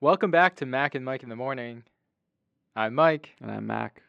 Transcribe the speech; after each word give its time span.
Welcome 0.00 0.30
back 0.30 0.56
to 0.56 0.66
Mac 0.66 0.94
and 0.94 1.04
Mike 1.04 1.22
in 1.22 1.28
the 1.28 1.36
morning. 1.36 1.82
I'm 2.74 2.94
Mike, 2.94 3.34
And 3.40 3.50
I'm 3.50 3.66
Mac. 3.66 4.02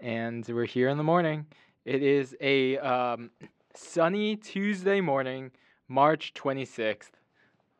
and 0.00 0.44
we're 0.48 0.64
here 0.64 0.88
in 0.88 0.96
the 0.96 1.04
morning. 1.04 1.46
It 1.84 2.02
is 2.02 2.34
a 2.40 2.78
um, 2.78 3.30
sunny 3.74 4.36
Tuesday 4.36 5.00
morning, 5.00 5.52
March 5.88 6.32
26th. 6.34 7.10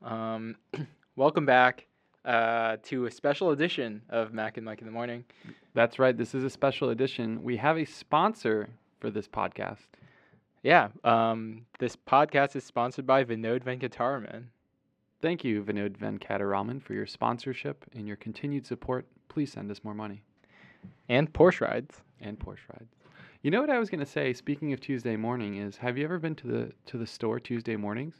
Um, 0.02 0.56
welcome 1.16 1.46
back 1.46 1.86
uh, 2.24 2.76
to 2.84 3.06
a 3.06 3.10
special 3.10 3.50
edition 3.50 4.02
of 4.10 4.32
Mac 4.32 4.56
and 4.56 4.64
Mike 4.64 4.80
in 4.80 4.86
the 4.86 4.92
morning. 4.92 5.24
That's 5.74 5.98
right. 5.98 6.16
This 6.16 6.34
is 6.34 6.44
a 6.44 6.50
special 6.50 6.90
edition. 6.90 7.42
We 7.42 7.56
have 7.56 7.78
a 7.78 7.84
sponsor 7.84 8.68
for 9.00 9.10
this 9.10 9.26
podcast. 9.26 9.86
Yeah, 10.62 10.88
um, 11.02 11.66
this 11.78 11.96
podcast 11.96 12.54
is 12.56 12.64
sponsored 12.64 13.06
by 13.06 13.24
Vinod 13.24 13.64
Venkataraman. 13.64 14.44
Thank 15.24 15.42
you, 15.42 15.62
Vinod 15.62 15.96
Venkataraman, 15.96 16.82
for 16.82 16.92
your 16.92 17.06
sponsorship 17.06 17.86
and 17.94 18.06
your 18.06 18.18
continued 18.18 18.66
support. 18.66 19.06
Please 19.30 19.50
send 19.50 19.70
us 19.70 19.82
more 19.82 19.94
money 19.94 20.22
and 21.08 21.32
Porsche 21.32 21.62
rides. 21.62 21.96
and 22.20 22.38
Porsche 22.38 22.68
rides. 22.74 22.94
You 23.40 23.50
know 23.50 23.62
what 23.62 23.70
I 23.70 23.78
was 23.78 23.88
going 23.88 24.00
to 24.00 24.06
say? 24.06 24.34
Speaking 24.34 24.74
of 24.74 24.82
Tuesday 24.82 25.16
morning, 25.16 25.56
is 25.56 25.78
have 25.78 25.96
you 25.96 26.04
ever 26.04 26.18
been 26.18 26.34
to 26.34 26.46
the 26.46 26.72
to 26.84 26.98
the 26.98 27.06
store 27.06 27.40
Tuesday 27.40 27.74
mornings? 27.74 28.16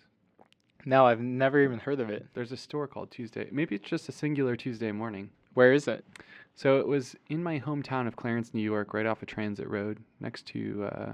No, 0.86 1.04
I've 1.04 1.20
never 1.20 1.60
even 1.60 1.78
heard 1.78 2.00
of 2.00 2.08
it. 2.08 2.27
There's 2.32 2.52
a 2.52 2.56
store 2.56 2.86
called 2.88 3.10
Tuesday. 3.10 3.50
Maybe 3.52 3.74
it's 3.74 3.86
just 3.86 4.08
a 4.08 4.12
singular 4.12 4.56
Tuesday 4.56 4.91
morning. 4.91 5.28
Where 5.52 5.74
is 5.74 5.86
it? 5.86 6.06
So 6.55 6.80
it 6.80 6.88
was 6.88 7.14
in 7.28 7.42
my 7.42 7.60
hometown 7.60 8.06
of 8.06 8.16
Clarence, 8.16 8.55
New 8.55 8.62
York, 8.62 8.94
right 8.94 9.05
off 9.05 9.20
of 9.20 9.28
Transit 9.28 9.68
Road, 9.68 9.98
next 10.20 10.46
to, 10.46 10.88
uh, 10.91 11.12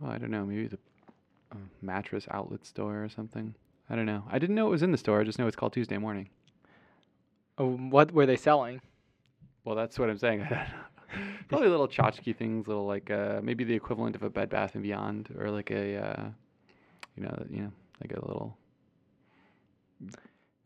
well, 0.00 0.10
I 0.10 0.16
don't 0.16 0.30
know, 0.30 0.46
maybe 0.46 0.68
the 0.68 0.78
uh, 1.52 1.56
mattress 1.82 2.26
outlet 2.30 2.64
store 2.64 3.04
or 3.04 3.10
something. 3.10 3.54
I 3.88 3.96
don't 3.96 4.06
know. 4.06 4.24
I 4.30 4.38
didn't 4.38 4.54
know 4.54 4.66
it 4.66 4.70
was 4.70 4.82
in 4.82 4.92
the 4.92 4.98
store. 4.98 5.20
I 5.20 5.24
just 5.24 5.38
know 5.38 5.46
it's 5.46 5.56
called 5.56 5.72
Tuesday 5.72 5.98
Morning. 5.98 6.28
Oh, 7.58 7.70
what 7.76 8.12
were 8.12 8.26
they 8.26 8.36
selling? 8.36 8.80
Well, 9.64 9.76
that's 9.76 9.98
what 9.98 10.10
I'm 10.10 10.18
saying. 10.18 10.42
I 10.42 10.48
don't 10.48 10.58
know. 10.58 10.64
Probably 11.48 11.68
little 11.68 11.86
tchotchke 11.86 12.36
things, 12.36 12.66
little 12.66 12.86
like 12.86 13.10
uh, 13.10 13.40
maybe 13.42 13.62
the 13.64 13.74
equivalent 13.74 14.16
of 14.16 14.22
a 14.22 14.30
Bed 14.30 14.50
Bath 14.50 14.74
and 14.74 14.82
Beyond, 14.82 15.34
or 15.38 15.50
like 15.50 15.70
a, 15.70 15.96
uh, 15.96 16.24
you 17.16 17.22
know, 17.22 17.46
you 17.48 17.62
know, 17.62 17.72
like 18.00 18.16
a 18.16 18.26
little. 18.26 18.56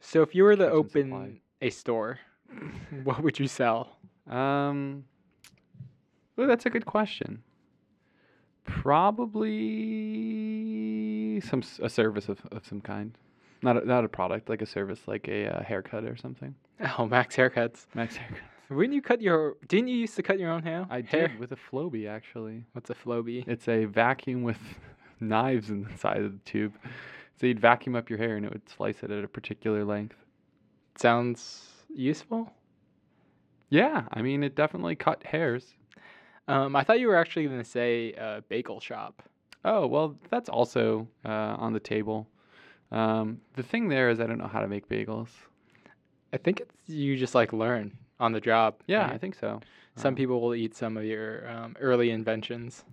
So 0.00 0.22
if 0.22 0.34
you 0.34 0.44
were 0.44 0.56
to 0.56 0.70
open 0.70 1.08
supply. 1.10 1.40
a 1.60 1.70
store, 1.70 2.18
what 3.04 3.22
would 3.22 3.38
you 3.38 3.48
sell? 3.48 3.98
Um, 4.28 5.04
well, 6.36 6.46
that's 6.46 6.66
a 6.66 6.70
good 6.70 6.86
question. 6.86 7.42
Probably 8.68 9.48
some 11.40 11.62
a 11.82 11.88
service 11.88 12.28
of, 12.28 12.38
of 12.52 12.66
some 12.66 12.80
kind, 12.80 13.16
not 13.62 13.82
a, 13.82 13.86
not 13.86 14.04
a 14.04 14.08
product, 14.08 14.48
like 14.48 14.62
a 14.62 14.66
service, 14.66 15.00
like 15.06 15.26
a 15.28 15.46
uh, 15.46 15.62
haircut 15.62 16.04
or 16.04 16.16
something. 16.16 16.54
Oh, 16.98 17.06
Mac's 17.06 17.34
haircuts. 17.36 17.86
Mac's 17.94 18.16
haircuts 18.16 18.42
Wouldn't 18.70 18.94
you 18.94 19.02
cut 19.02 19.22
your? 19.22 19.56
Didn't 19.66 19.88
you 19.88 19.96
used 19.96 20.16
to 20.16 20.22
cut 20.22 20.38
your 20.38 20.50
own 20.50 20.62
hair? 20.62 20.86
I 20.90 21.00
hair? 21.00 21.28
did 21.28 21.38
with 21.38 21.52
a 21.52 21.56
Flowbee 21.56 22.08
actually. 22.08 22.64
What's 22.72 22.90
a 22.90 22.94
Flowbee? 22.94 23.48
It's 23.48 23.66
a 23.68 23.86
vacuum 23.86 24.42
with 24.42 24.58
knives 25.20 25.70
inside 25.70 26.22
of 26.22 26.32
the 26.32 26.44
tube. 26.44 26.74
So 27.40 27.46
you'd 27.46 27.60
vacuum 27.60 27.96
up 27.96 28.10
your 28.10 28.18
hair 28.18 28.36
and 28.36 28.44
it 28.44 28.52
would 28.52 28.68
slice 28.68 29.02
it 29.02 29.10
at 29.10 29.24
a 29.24 29.28
particular 29.28 29.84
length. 29.84 30.16
Sounds 30.96 31.66
useful. 31.88 32.52
Yeah, 33.70 34.04
I 34.12 34.22
mean 34.22 34.42
it 34.42 34.54
definitely 34.54 34.96
cut 34.96 35.22
hairs. 35.24 35.74
Um, 36.48 36.74
I 36.74 36.82
thought 36.82 36.98
you 36.98 37.08
were 37.08 37.16
actually 37.16 37.46
going 37.46 37.58
to 37.58 37.64
say 37.64 38.14
uh, 38.14 38.40
bagel 38.48 38.80
shop. 38.80 39.22
Oh, 39.64 39.86
well, 39.86 40.16
that's 40.30 40.48
also 40.48 41.06
uh, 41.24 41.28
on 41.58 41.72
the 41.72 41.80
table. 41.80 42.26
Um, 42.90 43.40
the 43.54 43.62
thing 43.62 43.88
there 43.88 44.08
is 44.08 44.18
I 44.18 44.26
don't 44.26 44.38
know 44.38 44.46
how 44.48 44.60
to 44.60 44.68
make 44.68 44.88
bagels. 44.88 45.28
I 46.32 46.38
think 46.38 46.60
it's 46.60 46.74
you 46.86 47.16
just 47.16 47.34
like 47.34 47.52
learn 47.52 47.96
on 48.18 48.32
the 48.32 48.40
job. 48.40 48.76
Yeah, 48.86 49.02
right? 49.02 49.12
I 49.12 49.18
think 49.18 49.34
so. 49.34 49.60
some 49.96 50.08
Um, 50.08 50.14
people 50.14 50.40
will 50.40 50.54
eat 50.54 50.74
some 50.74 50.96
of 50.96 51.04
your 51.04 51.48
um, 51.48 51.76
early 51.80 52.10
inventions. 52.10 52.84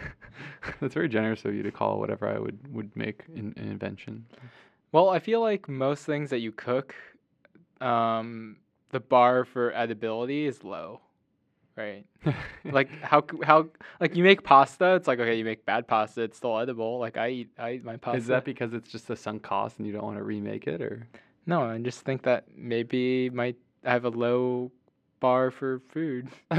That's 0.80 0.94
very 0.94 1.08
generous 1.08 1.44
of 1.44 1.54
you 1.54 1.62
to 1.62 1.70
call 1.70 1.98
whatever 2.00 2.26
I 2.28 2.38
would 2.38 2.58
would 2.72 2.96
make 2.96 3.24
an, 3.36 3.52
an 3.56 3.68
invention. 3.68 4.26
Well, 4.90 5.10
I 5.10 5.18
feel 5.18 5.40
like 5.40 5.68
most 5.68 6.04
things 6.06 6.30
that 6.30 6.40
you 6.40 6.52
cook, 6.52 6.94
um, 7.80 8.56
the 8.90 9.00
bar 9.00 9.44
for 9.44 9.72
edibility 9.72 10.46
is 10.46 10.64
low, 10.64 11.00
right? 11.76 12.06
like 12.64 12.90
how 13.02 13.24
how 13.42 13.66
like 14.00 14.16
you 14.16 14.22
make 14.22 14.42
pasta, 14.42 14.94
it's 14.94 15.08
like 15.08 15.18
okay, 15.18 15.36
you 15.36 15.44
make 15.44 15.64
bad 15.64 15.86
pasta, 15.86 16.22
it's 16.22 16.36
still 16.36 16.58
edible. 16.58 16.98
Like 16.98 17.16
I 17.16 17.30
eat 17.30 17.50
I 17.58 17.72
eat 17.72 17.84
my 17.84 17.96
pasta. 17.96 18.18
is 18.18 18.26
that 18.28 18.44
because 18.44 18.72
it's 18.72 18.90
just 18.90 19.10
a 19.10 19.16
sunk 19.16 19.42
cost 19.42 19.78
and 19.78 19.86
you 19.86 19.92
don't 19.92 20.04
want 20.04 20.18
to 20.18 20.22
remake 20.22 20.66
it, 20.66 20.80
or 20.80 21.06
no? 21.46 21.62
I 21.62 21.78
just 21.78 22.00
think 22.00 22.22
that 22.22 22.44
maybe 22.56 23.30
might 23.30 23.56
I 23.84 23.92
have 23.92 24.04
a 24.04 24.10
low 24.10 24.70
bar 25.20 25.50
for 25.50 25.80
food. 25.88 26.28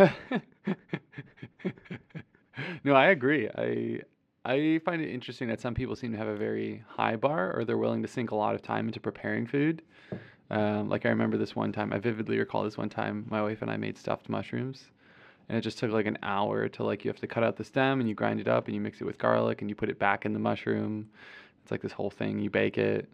no, 2.84 2.94
I 2.94 3.07
agree. 3.07 3.50
I 3.50 4.02
I 4.46 4.81
find 4.84 5.02
it 5.02 5.09
interesting 5.09 5.47
that 5.47 5.62
some 5.62 5.73
people 5.73 5.96
seem 5.96 6.12
to 6.12 6.18
have 6.18 6.28
a 6.28 6.35
very 6.35 6.84
high 6.88 7.16
bar, 7.16 7.56
or 7.56 7.63
they're 7.63 7.78
willing 7.78 8.02
to 8.02 8.07
sink 8.07 8.31
a 8.31 8.35
lot 8.35 8.56
of 8.56 8.62
time 8.62 8.88
into 8.88 9.00
preparing 9.00 9.47
food. 9.47 9.81
Um, 10.50 10.90
like 10.90 11.06
I 11.06 11.09
remember 11.09 11.38
this 11.38 11.56
one 11.56 11.72
time, 11.72 11.94
I 11.94 12.00
vividly 12.00 12.38
recall 12.38 12.63
this 12.63 12.78
one 12.78 12.90
time, 12.90 13.25
my 13.29 13.41
wife 13.41 13.62
and 13.62 13.72
I 13.72 13.78
made 13.78 13.97
stuffed 13.97 14.29
mushrooms, 14.29 14.90
and 15.50 15.58
it 15.58 15.62
just 15.62 15.78
took 15.78 15.92
like 15.92 16.06
an 16.06 16.18
hour 16.24 16.68
to 16.70 16.84
like 16.84 17.04
you 17.04 17.09
have 17.09 17.20
to 17.20 17.28
cut 17.28 17.44
out 17.44 17.58
the 17.58 17.64
stem 17.64 18.00
and 18.00 18.08
you 18.08 18.16
grind 18.16 18.40
it 18.40 18.48
up 18.48 18.68
and 18.68 18.76
you 18.76 18.81
mix 18.81 19.02
it 19.02 19.06
with 19.06 19.18
garlic 19.18 19.62
and 19.62 19.70
you 19.70 19.76
put 19.76 19.90
it 19.90 20.00
back 20.00 20.26
in 20.26 20.34
the 20.34 20.40
mushroom. 20.40 21.09
It's 21.62 21.72
like 21.72 21.81
this 21.81 21.92
whole 21.92 22.09
thing. 22.09 22.40
You 22.40 22.50
bake 22.50 22.78
it. 22.78 23.09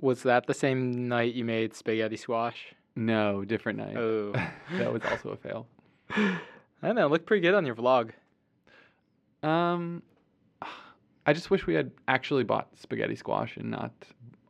Was 0.00 0.22
that 0.22 0.46
the 0.46 0.54
same 0.54 1.08
night 1.08 1.34
you 1.34 1.44
made 1.44 1.74
spaghetti 1.74 2.16
squash? 2.16 2.74
No, 2.94 3.44
different 3.44 3.78
night. 3.78 3.96
Oh, 3.96 4.32
that 4.72 4.92
was 4.92 5.02
also 5.04 5.30
a 5.30 5.36
fail. 5.36 5.66
I 6.10 6.38
don't 6.82 6.96
know. 6.96 7.08
Looked 7.08 7.26
pretty 7.26 7.42
good 7.42 7.54
on 7.54 7.66
your 7.66 7.74
vlog. 7.74 8.10
Um, 9.42 10.02
I 11.26 11.32
just 11.32 11.50
wish 11.50 11.66
we 11.66 11.74
had 11.74 11.90
actually 12.06 12.44
bought 12.44 12.68
spaghetti 12.78 13.16
squash 13.16 13.56
and 13.56 13.70
not. 13.70 13.92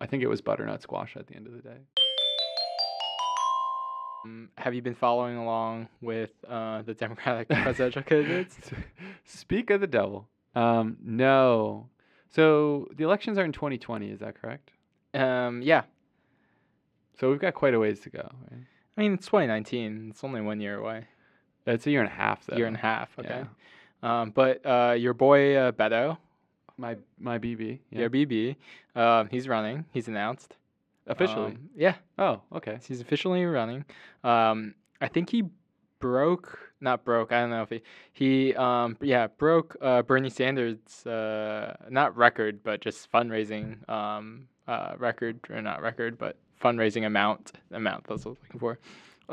I 0.01 0.07
think 0.07 0.23
it 0.23 0.29
was 0.29 0.41
butternut 0.41 0.83
squash 0.83 1.17
at 1.17 1.27
the 1.27 1.35
end 1.35 1.47
of 1.47 1.53
the 1.53 1.61
day. 1.61 1.79
Um, 4.25 4.49
have 4.57 4.75
you 4.75 4.83
been 4.83 4.95
following 4.95 5.37
along 5.37 5.89
with 6.01 6.31
uh, 6.49 6.83
the 6.83 6.95
Democratic 6.95 7.49
presidential 7.63 8.03
candidates? 8.03 8.59
Speak 9.25 9.71
of 9.71 9.81
the 9.81 9.87
devil. 9.87 10.29
Um, 10.55 10.97
no. 11.03 11.89
So 12.29 12.89
the 12.97 13.05
elections 13.05 13.39
are 13.39 13.45
in 13.45 13.53
2020. 13.53 14.11
Is 14.11 14.21
that 14.21 14.41
correct? 14.41 14.71
Um, 15.15 15.63
yeah. 15.63 15.83
So 17.19 17.31
we've 17.31 17.41
got 17.41 17.55
quite 17.55 17.75
a 17.75 17.79
ways 17.79 18.01
to 18.01 18.11
go. 18.11 18.29
Right? 18.51 18.61
I 18.97 19.01
mean, 19.01 19.15
it's 19.15 19.27
2019. 19.27 20.09
It's 20.11 20.25
only 20.25 20.41
one 20.41 20.61
year 20.61 20.77
away. 20.79 21.07
It's 21.67 21.87
a 21.87 21.91
year 21.91 22.01
and 22.01 22.11
a 22.11 22.15
half, 22.15 22.47
though. 22.47 22.57
Year 22.57 22.67
and 22.67 22.77
a 22.77 22.81
half. 22.81 23.11
Okay. 23.19 23.45
Yeah. 24.03 24.21
Um, 24.21 24.31
but 24.31 24.65
uh, 24.65 24.95
your 24.99 25.15
boy 25.15 25.57
uh, 25.57 25.73
Beto, 25.73 26.19
My 26.77 26.97
my 27.19 27.39
BB. 27.39 27.81
Yeah. 27.91 28.01
your 28.01 28.11
BB, 28.11 28.57
um, 28.95 29.29
he's 29.31 29.49
running. 29.49 29.85
He's 29.93 30.09
announced 30.09 30.57
Officially. 31.09 31.53
Um, 31.53 31.71
yeah, 31.77 31.95
oh, 32.19 32.43
okay. 32.55 32.79
he's 32.87 33.01
officially 33.01 33.45
running. 33.45 33.85
Um, 34.23 34.75
I 35.01 35.09
think 35.09 35.31
he 35.31 35.45
broke, 36.01 36.59
not 36.81 37.05
broke. 37.05 37.33
I 37.33 37.41
don't 37.41 37.51
know 37.51 37.63
if 37.63 37.71
he 37.71 37.83
he 38.13 38.55
um 38.55 38.97
yeah 39.01 39.27
broke 39.27 39.77
uh, 39.81 40.03
Bernie 40.03 40.31
Sanders 40.31 40.79
uh 41.07 41.75
not 41.91 42.17
record 42.17 42.63
but 42.63 42.81
just 42.81 43.11
fundraising 43.11 43.89
um 43.91 44.47
uh 44.69 44.95
record 44.99 45.41
or 45.51 45.61
not 45.61 45.83
record 45.83 46.19
but 46.19 46.37
fundraising 46.63 47.05
amount 47.07 47.53
amount 47.73 48.05
that's 48.07 48.25
what 48.25 48.31
I 48.31 48.35
was 48.35 48.39
looking 48.45 48.61
for 48.61 48.79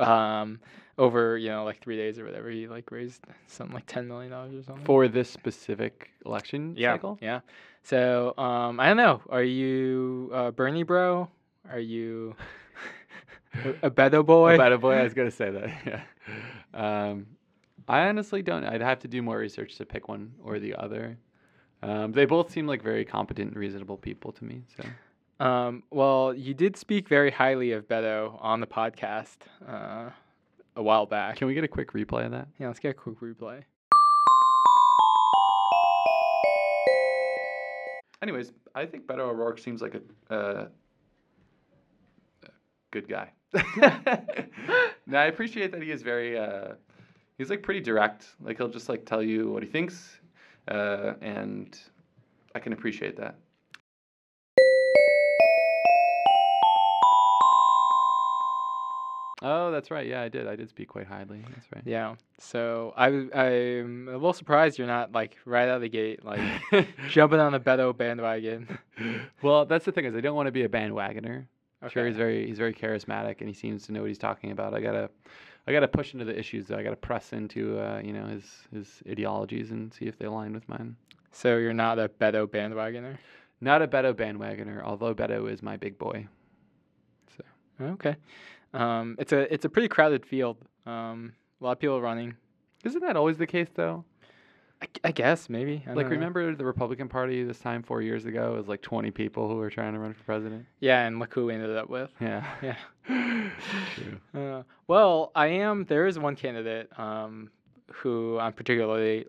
um 0.02 0.60
over 0.98 1.38
you 1.38 1.50
know 1.50 1.64
like 1.64 1.82
three 1.82 1.98
days 1.98 2.18
or 2.18 2.26
whatever 2.26 2.50
he 2.50 2.68
like 2.68 2.90
raised 2.92 3.22
something 3.48 3.76
like 3.76 3.86
ten 3.86 4.08
million 4.08 4.32
dollars 4.32 4.56
or 4.56 4.64
something 4.64 4.86
For 4.86 5.08
this 5.08 5.30
specific 5.30 6.10
election 6.26 6.74
yeah 6.78 6.94
cycle. 6.94 7.20
yeah 7.22 7.42
so 7.84 8.34
um 8.40 8.80
I 8.80 8.88
don't 8.88 8.98
know 8.98 9.22
are 9.30 9.44
you 9.44 10.32
uh, 10.34 10.50
Bernie 10.52 10.84
bro 10.84 11.30
are 11.72 11.80
you 11.80 12.36
a, 13.64 13.88
a 13.88 13.92
Beto 13.92 14.26
boy 14.26 14.56
a 14.60 14.78
boy, 14.78 14.94
I 14.94 15.04
was 15.04 15.14
gonna 15.14 15.32
say 15.32 15.52
that. 15.52 15.70
Yeah. 15.86 16.02
Um, 16.74 17.28
I 17.88 18.10
honestly 18.10 18.42
don't. 18.42 18.66
I'd 18.66 18.82
have 18.82 19.00
to 19.00 19.08
do 19.08 19.22
more 19.22 19.38
research 19.38 19.78
to 19.78 19.86
pick 19.86 20.10
one 20.10 20.34
or 20.44 20.60
the 20.60 20.76
other. 20.76 21.18
Um, 21.82 22.12
they 22.12 22.26
both 22.26 22.52
seem 22.52 22.68
like 22.68 22.82
very 22.82 23.06
competent 23.06 23.50
and 23.52 23.58
reasonable 23.58 23.96
people 23.96 24.34
to 24.34 24.44
me. 24.44 24.64
So 24.76 25.46
Um, 25.46 25.84
well, 25.92 26.34
you 26.34 26.54
did 26.54 26.76
speak 26.76 27.08
very 27.08 27.32
highly 27.32 27.72
of 27.72 27.88
Beto 27.88 28.38
on 28.42 28.60
the 28.60 28.68
podcast 28.68 29.38
uh, 29.66 30.10
a 30.76 30.84
while 30.84 31.06
back. 31.06 31.38
can 31.38 31.48
we 31.48 31.54
get 31.54 31.64
a 31.64 31.68
quick 31.70 31.94
replay 31.94 32.26
of 32.26 32.32
that? 32.32 32.50
Yeah, 32.60 32.68
let's 32.68 32.80
get 32.80 32.90
a 32.90 32.94
quick 32.94 33.22
replay. 33.22 33.64
Anyways, 38.22 38.52
I 38.74 38.86
think 38.86 39.06
Beto 39.06 39.20
O'Rourke 39.20 39.60
seems 39.60 39.82
like 39.82 39.96
a, 39.96 40.34
uh, 40.34 40.66
a 40.66 40.70
good 42.96 43.10
guy. 43.10 43.30
now 45.06 45.22
I 45.22 45.26
appreciate 45.26 45.72
that 45.74 45.82
he 45.82 45.92
is 45.92 46.02
very. 46.02 46.38
Uh, 46.38 46.76
he's 47.38 47.50
like 47.50 47.62
pretty 47.62 47.82
direct. 47.82 48.28
Like 48.42 48.58
he'll 48.58 48.70
just 48.70 48.88
like 48.88 49.06
tell 49.06 49.22
you 49.22 49.52
what 49.52 49.64
he 49.64 49.70
thinks, 49.70 50.20
uh, 50.70 51.14
and 51.22 51.78
I 52.56 52.60
can 52.60 52.74
appreciate 52.74 53.18
that. 53.18 53.36
Oh, 59.42 59.70
that's 59.70 59.92
right. 59.92 60.08
Yeah, 60.08 60.22
I 60.22 60.30
did. 60.30 60.48
I 60.48 60.56
did 60.56 60.70
speak 60.70 60.88
quite 60.88 61.06
highly. 61.06 61.44
That's 61.54 61.68
right. 61.76 61.84
Yeah. 61.86 62.16
So 62.40 62.94
I—I'm 62.96 64.08
a 64.08 64.14
little 64.14 64.34
surprised 64.34 64.80
you're 64.80 64.88
not 64.88 65.12
like 65.12 65.36
right 65.46 65.68
out 65.68 65.76
of 65.76 65.82
the 65.82 65.90
gate 65.90 66.24
like 66.24 66.40
jumping 67.10 67.40
on 67.40 67.52
the 67.52 67.60
Beto 67.60 67.96
bandwagon. 67.96 68.80
well, 69.42 69.66
that's 69.66 69.84
the 69.84 69.92
thing 69.92 70.06
is 70.06 70.16
I 70.16 70.22
don't 70.22 70.36
want 70.36 70.48
to 70.48 70.54
be 70.54 70.64
a 70.64 70.70
bandwagoner. 70.70 71.48
Sure, 71.90 72.08
he's 72.08 72.16
very 72.16 72.48
he's 72.48 72.58
very 72.58 72.74
charismatic 72.74 73.40
and 73.40 73.48
he 73.48 73.54
seems 73.54 73.86
to 73.86 73.92
know 73.92 74.02
what 74.02 74.08
he's 74.08 74.18
talking 74.18 74.52
about. 74.52 74.74
I 74.74 74.82
gotta 74.82 75.10
I 75.68 75.72
gotta 75.72 75.88
push 75.88 76.14
into 76.14 76.26
the 76.26 76.38
issues. 76.38 76.68
Though. 76.68 76.78
I 76.78 76.84
gotta 76.84 76.96
press 76.96 77.34
into 77.34 77.80
uh, 77.80 78.02
you 78.04 78.14
know 78.14 78.26
his 78.26 78.46
his 78.74 79.04
ideologies 79.10 79.72
and 79.72 79.94
see 79.94 80.06
if 80.06 80.18
they 80.18 80.26
align 80.26 80.54
with 80.54 80.68
mine. 80.70 80.96
So 81.32 81.58
you're 81.58 81.74
not 81.74 82.00
a 82.00 82.10
Beto 82.10 82.48
bandwagoner. 82.48 83.18
Not 83.62 83.82
a 83.82 83.88
Beto 83.88 84.14
bandwagoner, 84.14 84.84
although 84.84 85.14
Beto 85.14 85.52
is 85.52 85.62
my 85.62 85.78
big 85.78 85.98
boy. 85.98 86.28
So 87.38 87.44
Okay. 87.82 88.16
Um, 88.74 89.16
it's 89.20 89.32
a 89.32 89.52
it's 89.54 89.66
a 89.66 89.70
pretty 89.70 89.88
crowded 89.88 90.26
field. 90.26 90.58
Um, 90.86 91.34
a 91.60 91.64
lot 91.64 91.72
of 91.74 91.80
people 91.80 92.02
running. 92.02 92.36
Isn't 92.84 93.02
that 93.02 93.16
always 93.16 93.38
the 93.38 93.48
case 93.48 93.70
though? 93.74 94.06
I, 94.82 94.88
I 95.06 95.12
guess 95.12 95.50
maybe. 95.50 95.84
I 95.88 95.94
Like 95.94 96.10
remember 96.10 96.56
the 96.56 96.66
Republican 96.66 97.08
Party 97.08 97.44
this 97.44 97.60
time 97.60 97.82
four 97.84 98.02
years 98.02 98.26
ago? 98.26 98.54
It 98.54 98.58
was 98.58 98.68
like 98.68 98.82
20 98.82 99.12
people 99.12 99.48
who 99.48 99.56
were 99.56 99.70
trying 99.70 99.94
to 99.94 100.00
run 100.00 100.14
for 100.14 100.24
president. 100.24 100.66
Yeah, 100.80 101.06
and 101.06 101.20
look 101.20 101.34
who 101.34 101.46
we 101.46 101.54
ended 101.54 101.76
up 101.76 101.90
with. 101.90 102.12
Yeah. 102.20 102.46
Yeah. 102.62 102.76
True. 103.96 104.18
Uh, 104.42 104.64
well, 104.88 105.32
I 105.36 105.48
am. 105.48 105.86
There 105.86 106.08
is 106.08 106.20
one 106.20 106.36
candidate 106.36 106.90
um, 107.00 107.50
who 107.92 108.38
I'm 108.40 108.52
particularly 108.54 109.26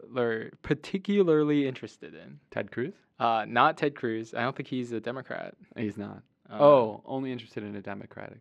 particularly 0.63 1.69
interested 1.69 2.15
in. 2.15 2.41
Ted 2.51 2.73
Cruz? 2.73 2.95
Uh, 3.21 3.45
not 3.47 3.77
Ted 3.77 3.95
Cruz. 3.95 4.35
I 4.35 4.43
don't 4.43 4.57
think 4.57 4.69
he's 4.69 4.93
a 4.93 5.01
Democrat. 5.01 5.55
He's 5.77 5.97
not. 5.97 6.23
Um, 6.51 6.61
oh, 6.61 7.03
only 7.05 7.33
interested 7.33 7.63
in 7.65 7.75
a 7.77 7.81
Democratic. 7.83 8.39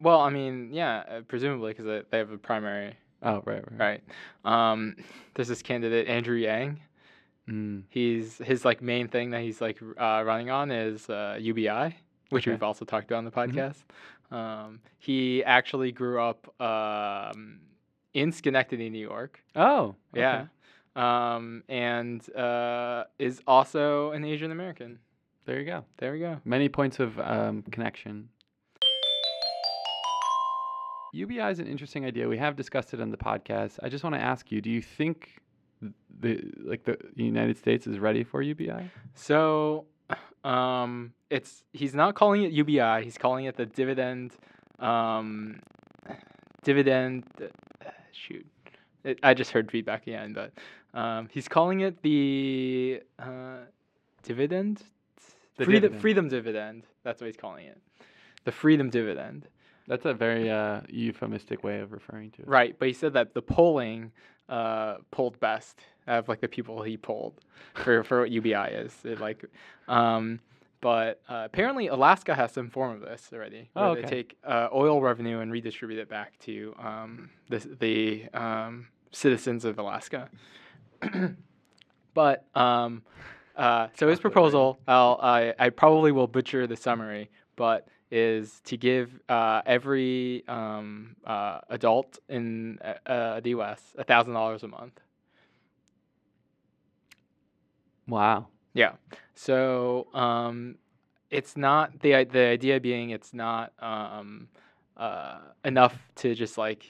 Well, 0.00 0.20
I 0.20 0.30
mean, 0.30 0.70
yeah, 0.72 1.04
uh, 1.08 1.20
presumably 1.26 1.72
because 1.72 2.02
they 2.10 2.18
have 2.18 2.30
a 2.30 2.38
primary, 2.38 2.94
Oh, 3.24 3.42
right, 3.44 3.64
right. 3.72 4.02
right? 4.44 4.72
Um, 4.72 4.96
there's 5.34 5.48
this 5.48 5.62
candidate 5.62 6.06
Andrew 6.08 6.36
Yang. 6.36 6.80
Mm. 7.48 7.82
He's 7.90 8.38
his 8.38 8.64
like 8.64 8.80
main 8.82 9.08
thing 9.08 9.30
that 9.30 9.40
he's 9.42 9.60
like 9.60 9.78
uh, 9.82 10.22
running 10.24 10.50
on 10.50 10.70
is 10.70 11.08
uh, 11.10 11.36
UBI, 11.40 11.96
which 12.30 12.44
Okay. 12.44 12.52
we've 12.52 12.62
also 12.62 12.84
talked 12.84 13.10
about 13.10 13.18
on 13.18 13.24
the 13.24 13.30
Mhm. 13.30 13.74
podcast. 14.32 14.34
Um, 14.34 14.80
he 14.98 15.44
actually 15.44 15.92
grew 15.92 16.20
up 16.20 16.48
um, 16.60 17.60
in 18.14 18.32
Schenectady, 18.32 18.88
New 18.90 18.98
York. 19.06 19.40
Oh, 19.54 19.94
Yeah. 20.14 20.46
Um, 20.96 21.64
and 21.68 22.20
uh, 22.36 23.04
is 23.18 23.42
also 23.46 24.12
an 24.12 24.24
Asian 24.24 24.50
American. 24.52 24.98
There 25.44 25.58
you 25.58 25.66
go. 25.66 25.84
There 25.98 26.12
we 26.12 26.20
go. 26.20 26.40
Many 26.44 26.68
points 26.68 27.00
of 27.00 27.18
um, 27.20 27.62
connection. 27.70 28.28
UBI 31.14 31.50
is 31.50 31.60
an 31.60 31.66
interesting 31.66 32.04
idea. 32.04 32.28
We 32.28 32.38
have 32.38 32.56
discussed 32.56 32.92
it 32.92 33.00
on 33.00 33.10
the 33.10 33.16
podcast. 33.16 33.78
I 33.82 33.88
just 33.88 34.02
want 34.02 34.16
to 34.16 34.20
ask 34.20 34.50
you: 34.50 34.60
Do 34.60 34.70
you 34.70 34.82
think 34.82 35.40
the 36.20 36.40
like 36.64 36.84
the 36.84 36.98
United 37.16 37.56
States 37.56 37.86
is 37.86 37.98
ready 37.98 38.24
for 38.24 38.42
UBI? 38.42 38.90
So, 39.14 39.86
um, 40.42 41.14
it's 41.30 41.62
he's 41.72 41.94
not 41.94 42.14
calling 42.14 42.42
it 42.42 42.52
UBI. 42.52 43.04
He's 43.04 43.16
calling 43.16 43.44
it 43.44 43.56
the 43.56 43.66
dividend, 43.66 44.32
um, 44.80 45.60
dividend. 46.64 47.24
uh, 47.40 47.90
shoot, 48.12 48.46
it, 49.04 49.20
I 49.22 49.34
just 49.34 49.52
heard 49.52 49.70
feedback 49.70 50.06
again, 50.06 50.32
but 50.32 50.52
um, 50.98 51.28
he's 51.30 51.46
calling 51.46 51.80
it 51.80 52.02
the 52.02 53.02
uh, 53.18 53.58
dividend. 54.22 54.82
The 55.56 55.64
freedom, 55.64 55.82
dividend. 55.82 56.00
freedom 56.00 56.28
dividend. 56.28 56.86
That's 57.04 57.20
what 57.20 57.26
he's 57.26 57.36
calling 57.36 57.66
it. 57.66 57.78
The 58.44 58.50
freedom 58.50 58.90
dividend. 58.90 59.46
That's 59.86 60.04
a 60.06 60.14
very 60.14 60.50
uh, 60.50 60.80
euphemistic 60.88 61.62
way 61.62 61.80
of 61.80 61.92
referring 61.92 62.30
to 62.32 62.42
it. 62.42 62.48
Right, 62.48 62.74
but 62.78 62.88
he 62.88 62.94
said 62.94 63.12
that 63.14 63.34
the 63.34 63.42
polling 63.42 64.12
uh, 64.48 64.96
polled 65.10 65.38
best 65.40 65.80
out 66.08 66.20
of 66.20 66.28
like 66.28 66.40
the 66.40 66.48
people 66.48 66.82
he 66.82 66.96
polled 66.96 67.40
for, 67.74 68.02
for 68.04 68.20
what 68.20 68.30
UBI 68.30 68.70
is. 68.72 68.94
It, 69.04 69.20
like, 69.20 69.44
um, 69.88 70.40
but 70.80 71.22
uh, 71.28 71.42
apparently 71.46 71.88
Alaska 71.88 72.34
has 72.34 72.52
some 72.52 72.68
form 72.68 72.94
of 72.94 73.00
this 73.00 73.30
already. 73.32 73.70
Where 73.72 73.84
Oh, 73.86 73.94
They 73.94 74.02
take 74.02 74.36
uh, 74.44 74.68
oil 74.72 75.00
revenue 75.00 75.40
and 75.40 75.50
redistribute 75.50 75.98
it 75.98 76.08
back 76.08 76.38
to 76.40 76.74
um, 76.78 77.30
the 77.48 77.58
the 77.58 78.24
um, 78.34 78.88
citizens 79.12 79.64
of 79.64 79.78
Alaska. 79.78 80.28
but 82.14 82.46
um, 82.54 83.02
uh, 83.56 83.88
so 83.96 84.08
his 84.08 84.20
proposal, 84.20 84.78
I'll, 84.86 85.18
I 85.22 85.54
I 85.58 85.70
probably 85.70 86.12
will 86.12 86.26
butcher 86.26 86.66
the 86.66 86.76
summary, 86.76 87.30
but 87.56 87.88
is 88.14 88.60
to 88.64 88.76
give 88.76 89.20
uh, 89.28 89.60
every 89.66 90.44
um, 90.46 91.16
uh, 91.26 91.60
adult 91.68 92.18
in 92.28 92.78
uh, 92.84 93.10
uh, 93.10 93.40
the 93.40 93.50
U.S. 93.50 93.80
thousand 94.06 94.34
dollars 94.34 94.62
a 94.62 94.68
month. 94.68 95.00
Wow. 98.06 98.46
Yeah. 98.72 98.92
So 99.34 100.06
um, 100.14 100.76
it's 101.30 101.56
not 101.56 102.00
the 102.00 102.24
the 102.24 102.46
idea 102.46 102.80
being 102.80 103.10
it's 103.10 103.34
not 103.34 103.72
um, 103.80 104.48
uh, 104.96 105.38
enough 105.64 105.96
to 106.16 106.34
just 106.34 106.56
like 106.56 106.84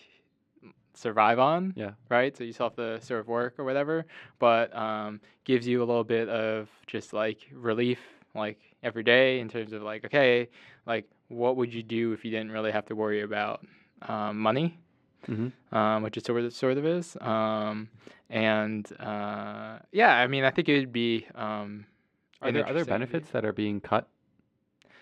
survive 0.95 1.39
on. 1.39 1.73
Yeah. 1.75 1.93
Right. 2.11 2.37
So 2.37 2.45
you 2.45 2.53
still 2.53 2.67
have 2.67 2.77
to 2.77 3.01
sort 3.01 3.21
of 3.21 3.29
work 3.29 3.55
or 3.59 3.65
whatever, 3.65 4.05
but 4.39 4.75
um, 4.77 5.21
gives 5.45 5.67
you 5.67 5.83
a 5.83 5.87
little 5.87 6.05
bit 6.05 6.29
of 6.29 6.69
just 6.87 7.15
like 7.15 7.39
relief, 7.53 8.01
like 8.35 8.59
every 8.83 9.03
day 9.03 9.41
in 9.41 9.49
terms 9.49 9.73
of 9.73 9.83
like 9.83 10.05
okay, 10.05 10.49
like 10.87 11.07
what 11.29 11.57
would 11.57 11.73
you 11.73 11.83
do 11.83 12.13
if 12.13 12.25
you 12.25 12.31
didn't 12.31 12.53
really 12.53 12.73
have 12.73 12.87
to 12.87 12.95
worry 12.95 13.23
about 13.23 13.65
um, 14.03 14.39
money? 14.39 14.79
hmm 15.27 15.49
um, 15.73 16.03
which 16.03 16.17
it 16.17 16.25
sort 16.25 16.45
of 16.45 16.53
sort 16.53 16.79
of 16.79 16.87
is. 16.87 17.17
Um, 17.21 17.89
and 18.31 18.91
uh, 19.01 19.79
yeah, 19.93 20.17
I 20.17 20.27
mean, 20.27 20.45
I 20.45 20.51
think 20.51 20.69
it 20.69 20.79
would 20.79 20.93
be. 20.93 21.27
Um, 21.35 21.87
Are 22.41 22.53
there 22.53 22.69
other 22.69 22.85
benefits 22.85 23.31
that 23.31 23.45
are 23.45 23.53
being 23.53 23.81
cut? 23.81 24.09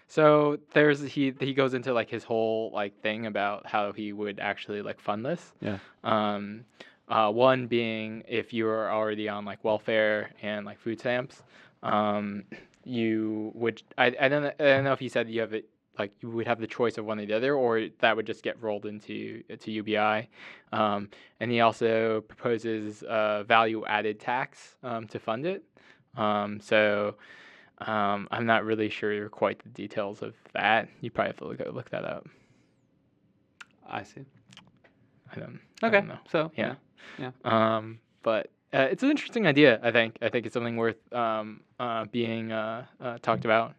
So 0.09 0.59
there's 0.75 1.01
he 1.01 1.35
he 1.41 1.55
goes 1.55 1.75
into 1.75 1.93
like 1.93 2.11
his 2.11 2.25
whole 2.25 2.71
like 2.73 3.01
thing 3.01 3.27
about 3.27 3.67
how 3.67 3.93
he 3.93 4.13
would 4.13 4.41
actually 4.41 4.83
like 4.83 5.01
fund 5.01 5.25
this. 5.25 5.53
Yeah. 5.61 5.79
Um, 6.05 6.65
uh, 7.09 7.31
one 7.31 7.67
being 7.67 8.23
if 8.29 8.53
you 8.53 8.67
are 8.69 8.91
already 8.91 9.29
on 9.29 9.45
like 9.45 9.65
welfare 9.65 10.31
and 10.43 10.65
like 10.65 10.79
food 10.79 11.01
stamps, 11.01 11.43
um, 11.83 12.45
you 12.85 13.53
would 13.55 13.83
I, 13.99 14.15
I 14.21 14.29
don't 14.29 14.45
I 14.45 14.53
don't 14.59 14.85
know 14.85 14.93
if 14.93 15.03
you 15.03 15.09
said 15.09 15.29
you 15.29 15.41
have 15.41 15.53
it 15.53 15.69
like 15.99 16.13
you 16.21 16.31
would 16.31 16.47
have 16.47 16.59
the 16.61 16.67
choice 16.67 16.97
of 16.99 17.05
one 17.05 17.21
or 17.21 17.27
the 17.27 17.35
other, 17.35 17.55
or 17.55 17.89
that 18.01 18.17
would 18.17 18.27
just 18.27 18.43
get 18.43 18.61
rolled 18.63 18.87
into 18.87 19.43
to 19.59 19.71
UBI. 19.71 20.29
Um, 20.73 21.09
and 21.41 21.51
he 21.51 21.61
also 21.61 22.23
proposes 22.23 23.03
a 23.07 23.45
value 23.47 23.85
added 23.87 24.19
tax 24.21 24.77
um, 24.83 25.07
to 25.09 25.19
fund 25.19 25.45
it. 25.47 25.63
Um, 26.17 26.61
so 26.61 27.15
um, 27.79 28.29
I'm 28.31 28.47
not 28.47 28.65
really 28.65 28.89
sure 28.89 29.29
quite 29.29 29.59
the 29.63 29.69
details 29.71 30.23
of 30.23 30.35
that. 30.55 30.89
You 31.01 31.11
probably 31.11 31.29
have 31.29 31.37
to 31.39 31.45
look 31.47 31.75
look 31.75 31.91
that 31.91 32.05
up. 32.05 32.27
I 33.89 34.03
see. 34.03 34.25
I 35.35 35.41
don't. 35.41 35.61
I 35.83 35.87
Okay. 35.89 35.99
don't 35.99 36.09
know. 36.09 36.19
So 36.31 36.53
Yeah. 36.57 36.75
Yeah. 37.19 37.31
Um, 37.45 37.99
but 38.23 38.51
uh, 38.73 38.89
it's 38.91 39.03
an 39.03 39.11
interesting 39.11 39.47
idea. 39.47 39.81
I 39.83 39.91
think. 39.91 40.17
I 40.23 40.29
think 40.29 40.47
it's 40.47 40.55
something 40.55 40.77
worth 40.77 41.13
um, 41.13 41.61
uh, 41.79 42.05
being 42.07 42.53
uh, 42.53 42.87
uh, 43.01 43.19
talked 43.21 43.45
about. 43.45 43.75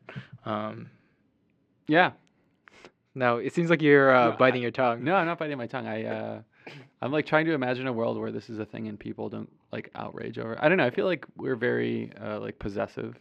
Yeah. 1.88 2.12
no, 3.16 3.38
it 3.38 3.54
seems 3.54 3.70
like 3.70 3.82
you're 3.82 4.14
uh, 4.16 4.26
No, 4.28 4.34
I- 4.34 4.36
biting 4.38 4.62
your 4.62 4.72
tongue. 4.72 5.04
No, 5.04 5.16
I'm 5.16 5.26
not 5.26 5.38
biting 5.40 5.58
my 5.58 5.68
tongue. 5.68 5.88
I 5.88 6.06
uh, 6.06 6.42
I'm 7.02 7.12
like 7.12 7.26
trying 7.26 7.46
to 7.48 7.54
imagine 7.54 7.88
a 7.88 7.94
world 7.94 8.18
where 8.18 8.32
this 8.32 8.50
is 8.50 8.58
a 8.60 8.66
thing 8.66 8.88
and 8.88 8.98
people 9.00 9.28
don't 9.30 9.52
like 9.72 9.90
outrage 9.96 10.38
over. 10.40 10.58
I 10.64 10.70
don't 10.70 10.78
know. 10.78 10.86
I 10.86 10.92
feel 10.92 11.06
like 11.06 11.26
we're 11.36 11.56
very 11.58 12.12
uh, 12.22 12.40
like 12.40 12.58
possessive. 12.60 13.18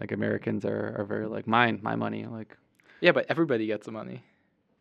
Like 0.00 0.12
Americans 0.12 0.64
are 0.64 0.94
are 0.98 1.04
very 1.04 1.26
like 1.26 1.46
mine, 1.46 1.80
my 1.82 1.96
money. 1.96 2.26
Like 2.26 2.56
Yeah, 3.00 3.12
but 3.12 3.26
everybody 3.28 3.66
gets 3.66 3.86
the 3.86 3.92
money. 3.92 4.22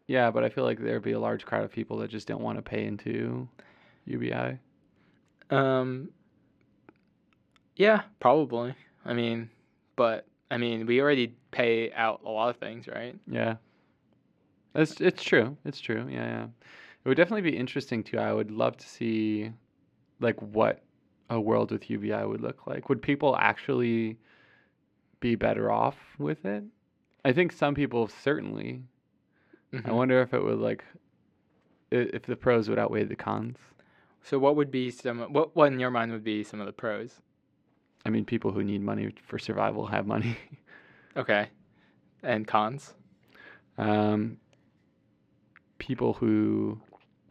yeah, 0.07 0.31
but 0.31 0.43
I 0.43 0.49
feel 0.49 0.65
like 0.65 0.79
there'd 0.79 1.01
be 1.03 1.13
a 1.13 1.19
large 1.19 1.45
crowd 1.45 1.63
of 1.63 1.71
people 1.71 1.97
that 1.99 2.09
just 2.09 2.27
don't 2.27 2.41
want 2.41 2.57
to 2.57 2.61
pay 2.61 2.85
into 2.85 3.47
UBI. 4.05 4.57
Um, 5.49 6.09
yeah, 7.75 8.01
probably. 8.19 8.73
I 9.05 9.13
mean, 9.13 9.49
but 9.95 10.25
I 10.51 10.57
mean, 10.57 10.85
we 10.85 11.01
already 11.01 11.33
pay 11.51 11.91
out 11.93 12.21
a 12.25 12.29
lot 12.29 12.49
of 12.49 12.57
things, 12.57 12.87
right? 12.87 13.17
Yeah. 13.25 13.55
It's 14.75 15.01
it's 15.01 15.23
true. 15.23 15.57
It's 15.65 15.79
true. 15.81 16.05
Yeah, 16.09 16.25
yeah. 16.25 16.43
It 17.03 17.07
would 17.09 17.17
definitely 17.17 17.49
be 17.49 17.57
interesting 17.57 18.03
too. 18.03 18.19
I 18.19 18.31
would 18.33 18.51
love 18.51 18.77
to 18.77 18.87
see 18.87 19.51
like 20.19 20.39
what 20.41 20.83
a 21.29 21.39
world 21.39 21.71
with 21.71 21.89
UBI 21.89 22.25
would 22.25 22.41
look 22.41 22.67
like. 22.67 22.89
Would 22.89 23.01
people 23.01 23.35
actually 23.37 24.17
be 25.19 25.35
better 25.35 25.71
off 25.71 25.97
with 26.19 26.45
it? 26.45 26.63
I 27.25 27.31
think 27.33 27.51
some 27.51 27.73
people 27.73 28.07
certainly. 28.07 28.83
I 29.73 29.77
Mhm. 29.77 29.93
wonder 29.95 30.21
if 30.21 30.33
it 30.33 30.43
would 30.43 30.59
like 30.59 30.83
if 31.91 32.23
the 32.23 32.35
pros 32.35 32.69
would 32.69 32.79
outweigh 32.79 33.03
the 33.03 33.15
cons. 33.15 33.57
So, 34.23 34.37
what 34.37 34.55
would 34.55 34.69
be 34.71 34.91
some? 34.91 35.19
What, 35.33 35.55
what 35.55 35.71
in 35.71 35.79
your 35.79 35.91
mind 35.91 36.11
would 36.11 36.23
be 36.23 36.43
some 36.43 36.59
of 36.59 36.65
the 36.65 36.73
pros? 36.73 37.21
I 38.05 38.09
mean, 38.09 38.25
people 38.25 38.51
who 38.51 38.63
need 38.63 38.81
money 38.81 39.13
for 39.25 39.39
survival 39.39 39.87
have 39.87 40.05
money. 40.05 40.37
Okay, 41.17 41.49
and 42.23 42.47
cons. 42.47 42.93
Um, 43.77 44.37
people 45.77 46.13
who 46.13 46.79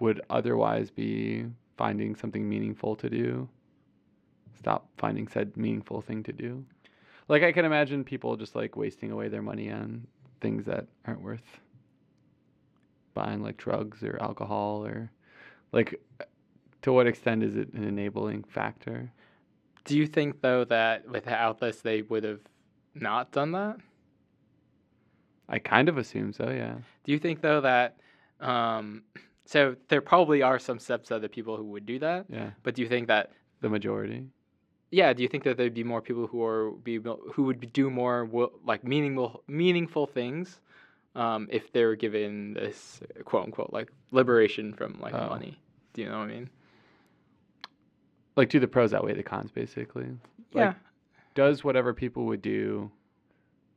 would 0.00 0.20
otherwise 0.28 0.90
be 0.90 1.46
finding 1.78 2.14
something 2.14 2.46
meaningful 2.46 2.94
to 2.96 3.08
do 3.08 3.48
stop 4.60 4.86
finding 4.98 5.26
said 5.26 5.56
meaningful 5.56 6.00
thing 6.02 6.22
to 6.22 6.32
do. 6.32 6.64
Like 7.28 7.42
I 7.42 7.52
can 7.52 7.64
imagine 7.64 8.04
people 8.04 8.36
just 8.36 8.54
like 8.54 8.76
wasting 8.76 9.10
away 9.10 9.28
their 9.28 9.42
money 9.42 9.70
on 9.70 10.06
things 10.40 10.66
that 10.66 10.86
aren't 11.06 11.22
worth 11.22 11.60
buying 13.14 13.42
like 13.42 13.56
drugs 13.56 14.02
or 14.02 14.18
alcohol 14.20 14.84
or 14.84 15.10
like 15.72 16.00
to 16.82 16.92
what 16.92 17.06
extent 17.06 17.42
is 17.42 17.56
it 17.56 17.72
an 17.72 17.84
enabling 17.84 18.44
factor? 18.44 19.10
Do 19.84 19.96
you 19.96 20.06
think 20.06 20.40
though 20.40 20.64
that 20.64 21.08
without 21.08 21.58
this 21.60 21.80
they 21.80 22.02
would 22.02 22.24
have 22.24 22.40
not 22.94 23.32
done 23.32 23.52
that? 23.52 23.76
I 25.48 25.58
kind 25.58 25.88
of 25.88 25.98
assume 25.98 26.32
so, 26.32 26.48
yeah. 26.50 26.74
Do 27.04 27.12
you 27.12 27.18
think 27.18 27.40
though 27.40 27.60
that 27.60 27.96
um 28.40 29.02
so 29.44 29.74
there 29.88 30.00
probably 30.00 30.42
are 30.42 30.58
some 30.60 30.78
steps 30.78 31.10
of 31.10 31.22
the 31.22 31.28
people 31.28 31.56
who 31.56 31.64
would 31.64 31.84
do 31.86 31.98
that, 31.98 32.26
Yeah. 32.28 32.50
but 32.62 32.74
do 32.74 32.82
you 32.82 32.88
think 32.88 33.08
that 33.08 33.32
The 33.60 33.68
majority. 33.68 34.26
yeah, 34.92 35.12
do 35.12 35.22
you 35.22 35.28
think 35.28 35.42
that 35.44 35.56
there'd 35.56 35.74
be 35.74 35.82
more 35.84 36.00
people 36.00 36.26
who 36.26 36.42
are 36.44 36.70
be 36.70 37.00
who 37.34 37.42
would 37.44 37.72
do 37.72 37.90
more 37.90 38.24
wo- 38.24 38.52
like 38.64 38.84
meaningful 38.84 39.42
meaningful 39.48 40.06
things 40.06 40.60
um, 41.16 41.48
if 41.50 41.72
they 41.72 41.84
were 41.84 41.96
given 41.96 42.54
this 42.54 43.00
quote 43.24 43.44
unquote 43.44 43.72
like 43.72 43.90
liberation 44.12 44.72
from 44.72 44.98
like 45.00 45.14
Oh. 45.14 45.28
money? 45.28 45.58
Do 45.94 46.02
you 46.02 46.08
know 46.08 46.18
what 46.18 46.24
I 46.30 46.34
mean? 46.34 46.50
Like 48.36 48.48
do 48.48 48.60
the 48.60 48.68
pros 48.68 48.94
outweigh 48.94 49.14
the 49.14 49.22
cons 49.22 49.50
basically? 49.50 50.06
Yeah. 50.52 50.68
Like, 50.68 50.76
does 51.34 51.62
whatever 51.64 51.92
people 51.94 52.26
would 52.26 52.42
do 52.42 52.90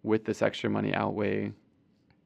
with 0.04 0.26
this 0.26 0.42
extra 0.42 0.70
money 0.70 0.94
outweigh 0.94 1.52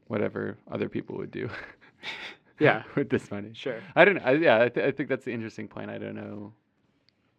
whatever 0.07 0.57
other 0.71 0.89
people 0.89 1.17
would 1.17 1.31
do 1.31 1.49
Yeah. 2.59 2.83
with 2.95 3.09
this 3.09 3.29
money? 3.29 3.51
Sure. 3.53 3.81
I 3.95 4.05
don't 4.05 4.15
know. 4.15 4.21
I, 4.23 4.31
yeah, 4.33 4.63
I, 4.63 4.69
th- 4.69 4.85
I 4.85 4.91
think 4.91 5.09
that's 5.09 5.25
the 5.25 5.33
interesting 5.33 5.67
point. 5.67 5.89
I 5.89 5.97
don't 5.97 6.15
know. 6.15 6.53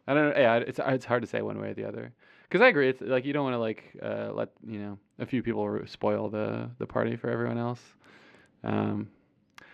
I 0.06 0.14
don't 0.14 0.30
know. 0.30 0.40
Yeah, 0.40 0.56
it's 0.56 0.80
it's 0.82 1.04
hard 1.04 1.22
to 1.22 1.28
say 1.28 1.42
one 1.42 1.60
way 1.60 1.70
or 1.70 1.74
the 1.74 1.84
other. 1.84 2.12
Because 2.42 2.62
I 2.62 2.68
agree. 2.68 2.88
It's 2.88 3.00
like 3.00 3.26
you 3.26 3.32
don't 3.34 3.44
want 3.44 3.54
to 3.54 3.58
like 3.58 3.84
uh, 4.02 4.30
let 4.32 4.48
you 4.66 4.78
know 4.78 4.98
a 5.18 5.26
few 5.26 5.42
people 5.42 5.80
spoil 5.86 6.30
the 6.30 6.70
the 6.78 6.86
party 6.86 7.16
for 7.16 7.28
everyone 7.28 7.58
else. 7.58 7.80
Um, 8.64 9.08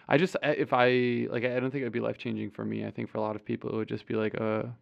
I 0.09 0.19
just 0.19 0.37
if 0.43 0.73
I 0.73 1.29
like 1.31 1.45
I 1.45 1.61
don't 1.61 1.71
think 1.71 1.83
it 1.83 1.85
would 1.85 1.93
be 1.93 2.01
life 2.01 2.19
changing 2.19 2.51
for 2.51 2.65
me. 2.65 2.85
I 2.85 2.91
think 2.91 3.11
for 3.11 3.19
a 3.19 3.21
lot 3.21 3.37
of 3.37 3.45
people 3.45 3.71
it 3.71 3.77
would 3.77 3.89
just 3.89 4.07
be 4.07 4.15
like 4.15 4.35
a, 4.35 4.75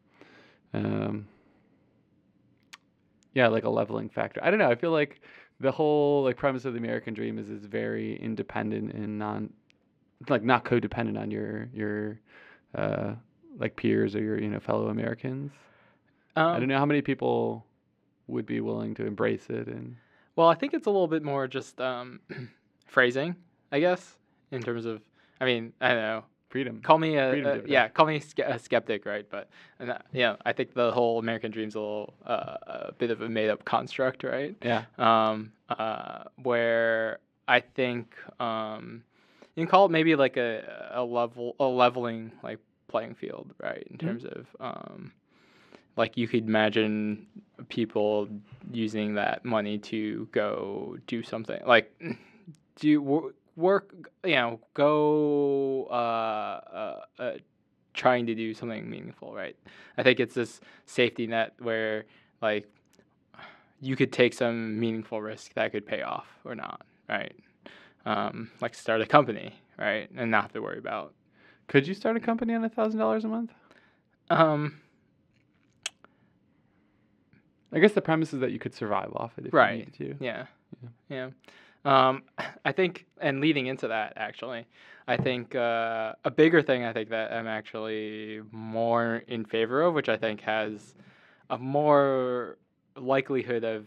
um, 0.74 1.26
yeah, 3.34 3.48
like 3.48 3.64
a 3.64 3.70
leveling 3.70 4.08
factor. 4.08 4.42
I 4.42 4.50
don't 4.50 4.58
know. 4.58 4.70
I 4.70 4.74
feel 4.74 4.90
like 4.90 5.20
the 5.60 5.72
whole 5.72 6.24
like 6.24 6.36
premise 6.36 6.64
of 6.64 6.74
the 6.74 6.78
American 6.78 7.14
dream 7.14 7.38
is 7.38 7.48
is 7.48 7.64
very 7.64 8.16
independent 8.20 8.92
and 8.92 9.18
non 9.18 9.52
like 10.28 10.42
not 10.42 10.64
codependent 10.64 11.18
on 11.18 11.30
your 11.30 11.68
your 11.74 12.20
uh 12.74 13.14
like 13.58 13.76
peers 13.76 14.14
or 14.14 14.20
your 14.20 14.40
you 14.40 14.48
know 14.48 14.60
fellow 14.60 14.88
Americans. 14.88 15.52
Um, 16.36 16.48
I 16.48 16.58
don't 16.58 16.68
know 16.68 16.78
how 16.78 16.86
many 16.86 17.02
people 17.02 17.66
would 18.26 18.46
be 18.46 18.60
willing 18.60 18.94
to 18.94 19.06
embrace 19.06 19.50
it 19.50 19.66
and 19.66 19.96
Well, 20.36 20.48
I 20.48 20.54
think 20.54 20.74
it's 20.74 20.86
a 20.86 20.90
little 20.90 21.08
bit 21.08 21.22
more 21.22 21.46
just 21.46 21.80
um, 21.80 22.20
phrasing, 22.86 23.36
I 23.70 23.80
guess, 23.80 24.16
in 24.50 24.62
terms 24.62 24.86
of. 24.86 25.02
I 25.40 25.44
mean, 25.44 25.72
I 25.80 25.88
don't 25.88 26.02
know. 26.02 26.24
Freedom. 26.52 26.80
Call 26.82 26.98
me 26.98 27.16
a, 27.16 27.30
Freedom 27.30 27.60
a- 27.64 27.68
yeah, 27.68 27.88
call 27.88 28.06
me 28.06 28.22
a 28.44 28.58
skeptic, 28.58 29.06
right? 29.06 29.26
But 29.28 29.48
and 29.80 29.88
that, 29.88 30.06
yeah, 30.12 30.36
I 30.44 30.52
think 30.52 30.74
the 30.74 30.92
whole 30.92 31.18
American 31.18 31.50
dream's 31.50 31.74
a 31.74 31.80
little 31.80 32.14
uh, 32.26 32.56
a 32.66 32.92
bit 32.92 33.10
of 33.10 33.22
a 33.22 33.28
made 33.28 33.48
up 33.50 33.64
construct, 33.64 34.22
right? 34.22 34.54
Yeah. 34.62 34.84
Um, 34.98 35.52
uh, 35.70 36.24
where 36.42 37.18
I 37.48 37.60
think 37.60 38.14
um, 38.38 39.02
you 39.56 39.64
can 39.64 39.70
call 39.70 39.86
it 39.86 39.90
maybe 39.90 40.14
like 40.14 40.36
a 40.36 40.90
a 40.92 41.02
level 41.02 41.56
a 41.58 41.64
leveling 41.64 42.30
like 42.42 42.58
playing 42.88 43.14
field, 43.14 43.54
right? 43.62 43.86
In 43.90 43.96
Mhm. 43.96 44.00
terms 44.00 44.24
of 44.24 44.46
um, 44.60 45.12
like 45.96 46.16
you 46.18 46.28
could 46.28 46.46
imagine 46.46 47.26
people 47.70 48.28
using 48.70 49.14
that 49.14 49.44
money 49.44 49.78
to 49.78 50.28
go 50.32 50.96
do 51.06 51.22
something 51.22 51.60
like 51.66 51.86
do 52.76 53.32
work 53.56 53.92
you 54.24 54.34
know 54.34 54.60
go 54.74 55.86
uh, 55.90 55.94
uh, 55.94 57.00
uh, 57.18 57.32
trying 57.94 58.24
to 58.26 58.34
do 58.34 58.54
something 58.54 58.88
meaningful 58.88 59.34
right 59.34 59.56
i 59.98 60.02
think 60.02 60.18
it's 60.20 60.34
this 60.34 60.60
safety 60.86 61.26
net 61.26 61.52
where 61.58 62.04
like 62.40 62.66
you 63.80 63.94
could 63.96 64.12
take 64.12 64.32
some 64.32 64.78
meaningful 64.80 65.20
risk 65.20 65.52
that 65.54 65.70
could 65.72 65.84
pay 65.86 66.02
off 66.02 66.26
or 66.44 66.54
not 66.54 66.80
right 67.08 67.34
um, 68.06 68.50
like 68.60 68.74
start 68.74 69.00
a 69.00 69.06
company 69.06 69.52
right 69.78 70.08
and 70.16 70.30
not 70.30 70.42
have 70.44 70.52
to 70.52 70.60
worry 70.62 70.78
about 70.78 71.12
Could 71.68 71.86
you 71.86 71.94
start 71.94 72.16
a 72.16 72.20
company 72.20 72.54
on 72.54 72.64
a 72.64 72.68
thousand 72.70 72.98
dollars 73.00 73.24
a 73.24 73.28
month? 73.28 73.52
um, 74.30 74.80
I 77.72 77.78
guess 77.80 77.92
the 77.92 78.00
premise 78.02 78.32
is 78.32 78.40
that 78.40 78.50
you 78.52 78.58
could 78.58 78.74
survive 78.74 79.10
off 79.14 79.32
it 79.38 79.46
if 79.46 79.52
Right. 79.54 79.72
you 79.72 79.78
needed 79.78 79.94
to. 80.18 80.24
Yeah. 80.24 80.46
Yeah. 81.08 81.30
Um, 81.84 82.22
I 82.64 82.72
think, 82.72 83.06
and 83.20 83.40
leading 83.40 83.66
into 83.66 83.88
that, 83.88 84.14
actually, 84.16 84.66
I 85.08 85.16
think 85.16 85.54
uh, 85.54 86.12
a 86.24 86.30
bigger 86.30 86.62
thing 86.62 86.84
I 86.84 86.92
think 86.92 87.10
that 87.10 87.32
I'm 87.32 87.46
actually 87.48 88.40
more 88.52 89.22
in 89.26 89.44
favor 89.44 89.82
of, 89.82 89.94
which 89.94 90.08
I 90.08 90.16
think 90.16 90.42
has 90.42 90.94
a 91.50 91.58
more 91.58 92.56
likelihood 92.96 93.64
of 93.64 93.86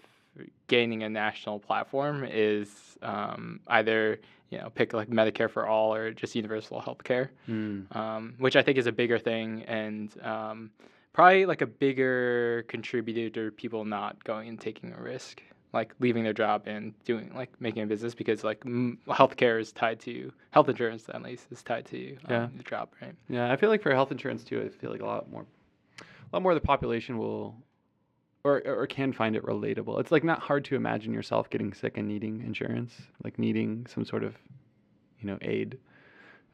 gaining 0.68 1.04
a 1.04 1.10
national 1.10 1.60
platform, 1.60 2.26
is 2.30 2.98
um, 3.02 3.62
either 3.68 4.20
you 4.50 4.58
know 4.60 4.70
pick 4.70 4.94
like 4.94 5.10
Medicare 5.10 5.50
for 5.50 5.66
all 5.66 5.94
or 5.96 6.12
just 6.12 6.36
universal 6.36 6.80
health 6.80 7.04
care 7.04 7.32
Mm. 7.50 7.96
um, 7.96 8.34
which 8.40 8.56
I 8.56 8.62
think 8.64 8.78
is 8.78 8.88
a 8.88 8.92
bigger 8.92 9.18
thing 9.20 9.64
and 9.64 10.12
um, 10.24 10.72
probably 11.14 11.46
like 11.46 11.62
a 11.62 11.68
bigger 11.68 12.66
contributor 12.68 13.30
to 13.30 13.52
people 13.56 13.86
not 13.86 14.24
going 14.24 14.50
and 14.50 14.60
taking 14.60 14.92
a 14.94 15.02
risk, 15.02 15.42
like 15.76 15.94
leaving 16.00 16.24
their 16.24 16.34
job 16.34 16.64
and 16.66 16.94
doing 17.04 17.32
like 17.36 17.52
making 17.60 17.84
a 17.84 17.86
business 17.86 18.16
because 18.16 18.44
like 18.44 18.62
m- 18.66 18.98
healthcare 19.08 19.60
is 19.60 19.72
tied 19.72 20.00
to 20.00 20.32
health 20.52 20.70
insurance 20.70 21.06
at 21.14 21.22
least 21.22 21.48
is 21.52 21.62
tied 21.62 21.86
to 21.86 22.14
um, 22.16 22.18
Yeah. 22.32 22.48
the 22.58 22.64
job, 22.64 22.90
right? 23.02 23.14
Yeah, 23.30 23.52
I 23.52 23.58
feel 23.58 23.70
like 23.70 23.84
for 23.84 23.94
health 23.94 24.12
insurance 24.12 24.44
too, 24.44 24.62
I 24.62 24.70
feel 24.70 24.90
like 24.90 25.02
a 25.02 25.06
lot 25.06 25.30
more, 25.30 25.46
a 26.00 26.04
lot 26.34 26.42
more 26.42 26.54
of 26.54 26.56
the 26.60 26.66
population 26.66 27.18
will, 27.18 27.56
or 28.44 28.62
or 28.66 28.88
can 28.88 29.12
find 29.12 29.36
it 29.36 29.44
relatable. 29.44 30.00
It's 30.00 30.12
like 30.12 30.24
not 30.24 30.40
hard 30.40 30.64
to 30.66 30.76
imagine 30.76 31.14
yourself 31.14 31.50
getting 31.50 31.74
sick 31.74 31.98
and 31.98 32.08
needing 32.08 32.42
insurance, 32.42 32.94
like 33.24 33.38
needing 33.38 33.86
some 33.88 34.06
sort 34.06 34.24
of, 34.24 34.36
you 35.20 35.28
know, 35.28 35.38
aid. 35.42 35.78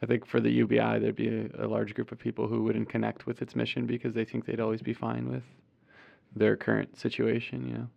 I 0.01 0.07
think 0.07 0.25
for 0.25 0.39
the 0.39 0.49
UBI, 0.49 0.97
there'd 0.99 1.15
be 1.15 1.27
a, 1.27 1.65
a 1.65 1.67
large 1.67 1.93
group 1.93 2.11
of 2.11 2.17
people 2.17 2.47
who 2.47 2.63
wouldn't 2.63 2.89
connect 2.89 3.27
with 3.27 3.41
its 3.43 3.55
mission 3.55 3.85
because 3.85 4.15
they 4.15 4.25
think 4.25 4.45
they'd 4.45 4.59
always 4.59 4.81
be 4.81 4.93
fine 4.95 5.29
with 5.29 5.43
their 6.35 6.55
current 6.57 6.97
situation, 6.97 7.67
you 7.67 7.73
know, 7.75 7.87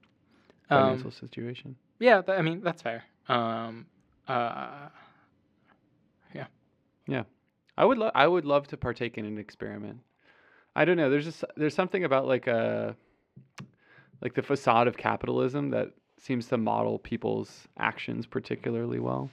financial 0.68 1.06
Um, 1.08 1.12
situation. 1.12 1.76
yeah, 1.98 2.22
th- 2.22 2.38
I 2.38 2.42
mean 2.42 2.60
that's 2.62 2.82
fair. 2.82 3.04
Um, 3.28 3.86
uh, 4.28 4.88
yeah, 6.34 6.46
yeah. 7.06 7.24
I 7.76 7.84
would 7.84 7.98
lo- 7.98 8.10
I 8.14 8.26
would 8.26 8.44
love 8.44 8.68
to 8.68 8.76
partake 8.76 9.18
in 9.18 9.24
an 9.24 9.38
experiment. 9.38 10.00
I 10.76 10.84
don't 10.84 10.96
know. 10.96 11.10
There's 11.10 11.24
just 11.24 11.44
there's 11.56 11.74
something 11.74 12.04
about 12.04 12.26
like 12.26 12.46
a 12.46 12.96
like 14.22 14.34
the 14.34 14.42
facade 14.42 14.88
of 14.88 14.96
capitalism 14.96 15.70
that 15.70 15.90
seems 16.18 16.46
to 16.48 16.56
model 16.56 16.98
people's 16.98 17.68
actions 17.78 18.26
particularly 18.26 18.98
well. 18.98 19.30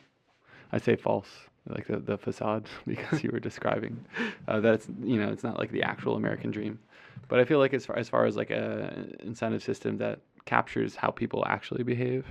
I 0.74 0.78
say 0.80 0.96
false, 0.96 1.28
like 1.68 1.88
the, 1.88 1.98
the 1.98 2.18
facade, 2.18 2.68
because 2.88 3.24
you 3.24 3.30
were 3.32 3.40
describing 3.40 4.04
uh, 4.48 4.60
that 4.62 4.74
it's 4.76 4.88
you 5.04 5.18
know 5.18 5.30
it's 5.32 5.44
not 5.44 5.58
like 5.60 5.72
the 5.72 5.84
actual 5.84 6.16
American 6.16 6.52
dream, 6.52 6.80
but 7.28 7.40
I 7.40 7.46
feel 7.46 7.60
like 7.60 7.74
as 7.74 7.86
far 7.86 7.98
as 7.98 8.10
far 8.10 8.26
as 8.26 8.36
like 8.36 8.50
a 8.52 9.08
incentive 9.20 9.64
system 9.64 9.98
that 10.00 10.20
captures 10.46 10.96
how 10.96 11.12
people 11.12 11.44
actually 11.48 11.84
behave, 11.84 12.26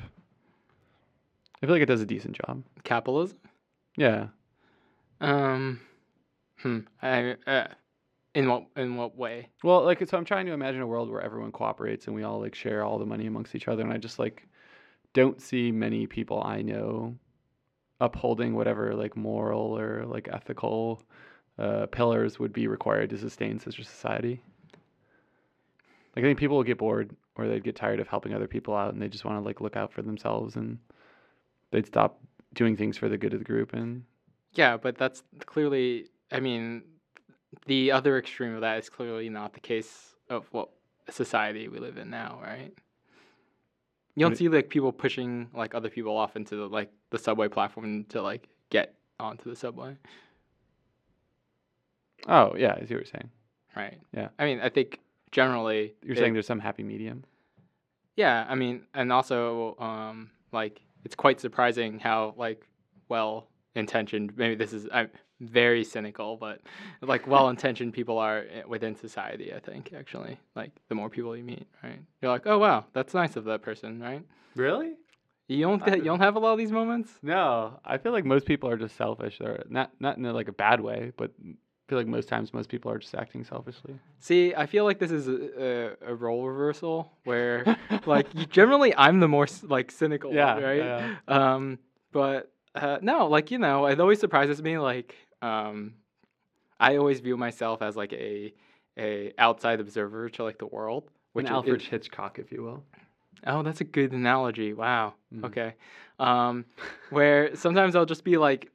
I 1.62 1.67
feel 1.67 1.75
like 1.75 1.83
it 1.83 1.87
does 1.87 2.00
a 2.00 2.07
decent 2.07 2.37
job. 2.45 2.62
capitalism. 2.85 3.38
Yeah. 3.97 4.29
Um, 5.21 5.81
hmm. 6.59 6.81
I, 7.02 7.37
uh, 7.47 7.67
in 8.35 8.49
what 8.49 8.67
in 8.76 8.97
what 8.97 9.17
way? 9.17 9.49
Well, 9.62 9.85
like 9.85 10.07
so 10.09 10.17
I'm 10.17 10.25
trying 10.25 10.47
to 10.47 10.52
imagine 10.52 10.81
a 10.81 10.87
world 10.87 11.11
where 11.11 11.21
everyone 11.21 11.52
cooperates 11.52 12.07
and 12.07 12.14
we 12.14 12.23
all 12.23 12.40
like 12.40 12.55
share 12.55 12.85
all 12.85 12.99
the 12.99 13.07
money 13.07 13.26
amongst 13.26 13.55
each 13.55 13.69
other 13.69 13.83
and 13.83 13.93
I 13.93 13.99
just 13.99 14.19
like 14.19 14.47
don't 15.12 15.40
see 15.40 15.73
many 15.73 16.07
people 16.07 16.43
I 16.45 16.62
know 16.62 17.17
upholding 18.00 18.55
whatever 18.55 18.95
like 18.95 19.17
moral 19.17 19.76
or 19.79 20.07
like 20.07 20.29
ethical 20.33 21.02
uh, 21.59 21.87
pillars 21.87 22.38
would 22.38 22.52
be 22.52 22.67
required 22.67 23.11
to 23.11 23.19
sustain 23.19 23.59
such 23.59 23.79
a 23.79 23.85
society. 23.85 24.40
Like 26.17 26.25
I 26.25 26.29
think 26.29 26.38
people 26.38 26.57
will 26.57 26.64
get 26.64 26.79
bored 26.79 27.14
or 27.37 27.47
they'd 27.49 27.65
get 27.65 27.77
tired 27.77 28.01
of 28.01 28.09
helping 28.09 28.35
other 28.35 28.49
people 28.49 28.75
out 28.75 28.93
and 28.93 29.01
they 29.01 29.09
just 29.09 29.25
want 29.25 29.39
to 29.39 29.45
like 29.45 29.61
look 29.61 29.77
out 29.77 29.93
for 29.93 30.03
themselves 30.03 30.57
and 30.57 30.79
they'd 31.71 31.87
stop 31.87 32.21
doing 32.55 32.77
things 32.77 32.97
for 32.97 33.09
the 33.09 33.17
good 33.19 33.33
of 33.33 33.39
the 33.39 33.45
group 33.45 33.73
and 33.73 34.05
Yeah, 34.55 34.77
but 34.77 34.97
that's 34.99 35.23
clearly. 35.47 36.07
I 36.33 36.41
mean, 36.41 36.83
the 37.67 37.93
other 37.93 38.19
extreme 38.19 38.55
of 38.55 38.61
that 38.63 38.79
is 38.79 38.89
clearly 38.89 39.29
not 39.29 39.53
the 39.55 39.61
case 39.61 40.15
of 40.29 40.47
what 40.53 40.69
society 41.09 41.69
we 41.69 41.79
live 41.79 41.97
in 41.99 42.11
now, 42.11 42.39
right? 42.43 42.73
You 44.17 44.27
don't 44.27 44.37
see 44.37 44.49
like 44.49 44.69
people 44.69 44.93
pushing 44.93 45.49
like 45.55 45.75
other 45.75 45.89
people 45.89 46.17
off 46.17 46.37
into 46.37 46.57
the, 46.57 46.69
like 46.69 46.91
the 47.11 47.19
subway 47.19 47.49
platform 47.49 48.05
to 48.11 48.21
like 48.21 48.49
get 48.69 48.95
onto 49.19 49.49
the 49.49 49.57
subway. 49.57 49.97
Oh 52.29 52.55
yeah, 52.57 52.73
I 52.73 52.81
see 52.81 52.81
what 52.81 52.91
you're 52.91 53.05
saying. 53.05 53.31
right? 53.77 53.99
Yeah. 54.15 54.29
I 54.39 54.45
mean, 54.45 54.61
I 54.61 54.69
think 54.69 55.01
generally 55.33 55.95
You're 56.03 56.15
it- 56.15 56.19
saying 56.19 56.33
there's 56.33 56.47
some 56.47 56.61
happy 56.61 56.83
medium. 56.83 57.25
Yeah, 58.17 58.45
I 58.49 58.55
mean, 58.55 58.83
and 58.93 59.13
also, 59.13 59.77
um, 59.79 60.31
like, 60.53 60.81
it's 61.05 61.15
quite 61.15 61.41
surprising 61.41 61.99
how 61.99 62.35
like 62.37 62.67
well 63.09 63.49
intentioned. 63.75 64.37
Maybe 64.37 64.55
this 64.57 64.73
is 64.75 64.87
I'm 64.93 65.09
very 65.41 65.85
cynical, 65.85 66.37
but 66.37 66.61
like 67.01 67.27
well 67.27 67.49
intentioned 67.55 67.95
people 67.95 68.19
are 68.19 68.45
within 68.69 68.95
society. 68.97 69.55
I 69.55 69.61
think 69.61 69.93
actually, 69.97 70.39
like 70.55 70.73
the 70.89 70.95
more 70.95 71.09
people 71.09 71.35
you 71.37 71.45
meet, 71.45 71.67
right? 71.83 72.01
You're 72.21 72.31
like, 72.31 72.47
oh 72.47 72.59
wow, 72.59 72.85
that's 72.93 73.15
nice 73.15 73.37
of 73.37 73.45
that 73.45 73.63
person, 73.63 74.01
right? 74.01 74.23
Really? 74.55 74.95
You 75.49 75.63
don't 75.63 75.85
get, 75.85 75.99
you 75.99 76.05
don't- 76.05 76.21
have 76.21 76.37
a 76.37 76.39
lot 76.39 76.53
of 76.53 76.59
these 76.59 76.71
moments. 76.73 77.11
No, 77.23 77.81
I 77.85 77.97
feel 77.99 78.13
like 78.13 78.25
most 78.27 78.45
people 78.45 78.69
are 78.69 78.77
just 78.77 78.97
selfish. 78.97 79.41
Or 79.41 79.65
not 79.71 79.93
not 79.99 80.19
in 80.19 80.27
a, 80.27 80.33
like 80.35 80.49
a 80.49 80.53
bad 80.53 80.81
way, 80.81 81.13
but 81.17 81.31
feel 81.91 81.99
like 81.99 82.07
most 82.07 82.29
times 82.29 82.55
most 82.55 82.69
people 82.71 82.91
are 82.91 82.99
just 82.99 83.15
acting 83.15 83.45
selfishly. 83.45 83.95
See, 84.21 84.55
I 84.55 84.65
feel 84.67 84.85
like 84.85 84.99
this 84.99 85.11
is 85.11 85.29
a, 85.29 85.97
a, 86.07 86.13
a 86.13 86.15
role 86.15 86.47
reversal 86.47 87.13
where 87.25 87.77
like 88.07 88.27
you, 88.35 88.47
generally 88.47 88.95
I'm 88.97 89.21
the 89.21 89.29
more 89.29 89.47
like 89.65 89.91
cynical, 89.91 90.33
Yeah, 90.33 90.55
one, 90.55 90.63
right? 90.63 90.77
yeah. 90.79 91.17
Um, 91.29 91.79
but 92.13 92.51
uh, 92.75 92.99
no, 93.03 93.27
like 93.27 93.51
you 93.51 93.59
know, 93.59 93.87
it 93.87 94.01
always 94.01 94.21
surprises 94.21 94.63
me. 94.63 94.79
Like, 94.79 95.15
um, 95.43 95.95
I 96.79 96.97
always 96.97 97.21
view 97.21 97.37
myself 97.37 97.83
as 97.83 97.97
like 97.97 98.13
a 98.13 98.55
a 98.99 99.33
outside 99.39 99.81
observer 99.81 100.29
to 100.31 100.45
like 100.45 100.59
the 100.59 100.67
world, 100.67 101.11
which 101.33 101.47
An 101.47 101.53
Alfred 101.55 101.81
is- 101.83 101.87
Hitchcock, 101.89 102.39
if 102.39 102.53
you 102.53 102.63
will. 102.63 102.85
oh, 103.47 103.63
that's 103.63 103.81
a 103.81 103.85
good 103.85 104.13
analogy. 104.13 104.73
Wow. 104.75 105.15
Mm. 105.35 105.45
Okay. 105.47 105.75
Um, 106.19 106.67
where 107.11 107.57
sometimes 107.57 107.97
I'll 107.97 108.05
just 108.15 108.25
be 108.25 108.37
like, 108.37 108.71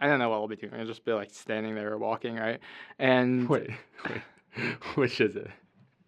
I 0.00 0.06
don't 0.06 0.18
know 0.18 0.28
what 0.28 0.36
I'll 0.36 0.48
be 0.48 0.56
doing. 0.56 0.74
I'll 0.74 0.86
just 0.86 1.04
be 1.04 1.12
like 1.12 1.30
standing 1.32 1.74
there 1.74 1.92
or 1.92 1.98
walking, 1.98 2.36
right? 2.36 2.60
And 2.98 3.48
Wait, 3.54 3.70
wait, 4.08 4.22
which 4.94 5.20
is 5.20 5.36
it? 5.36 5.50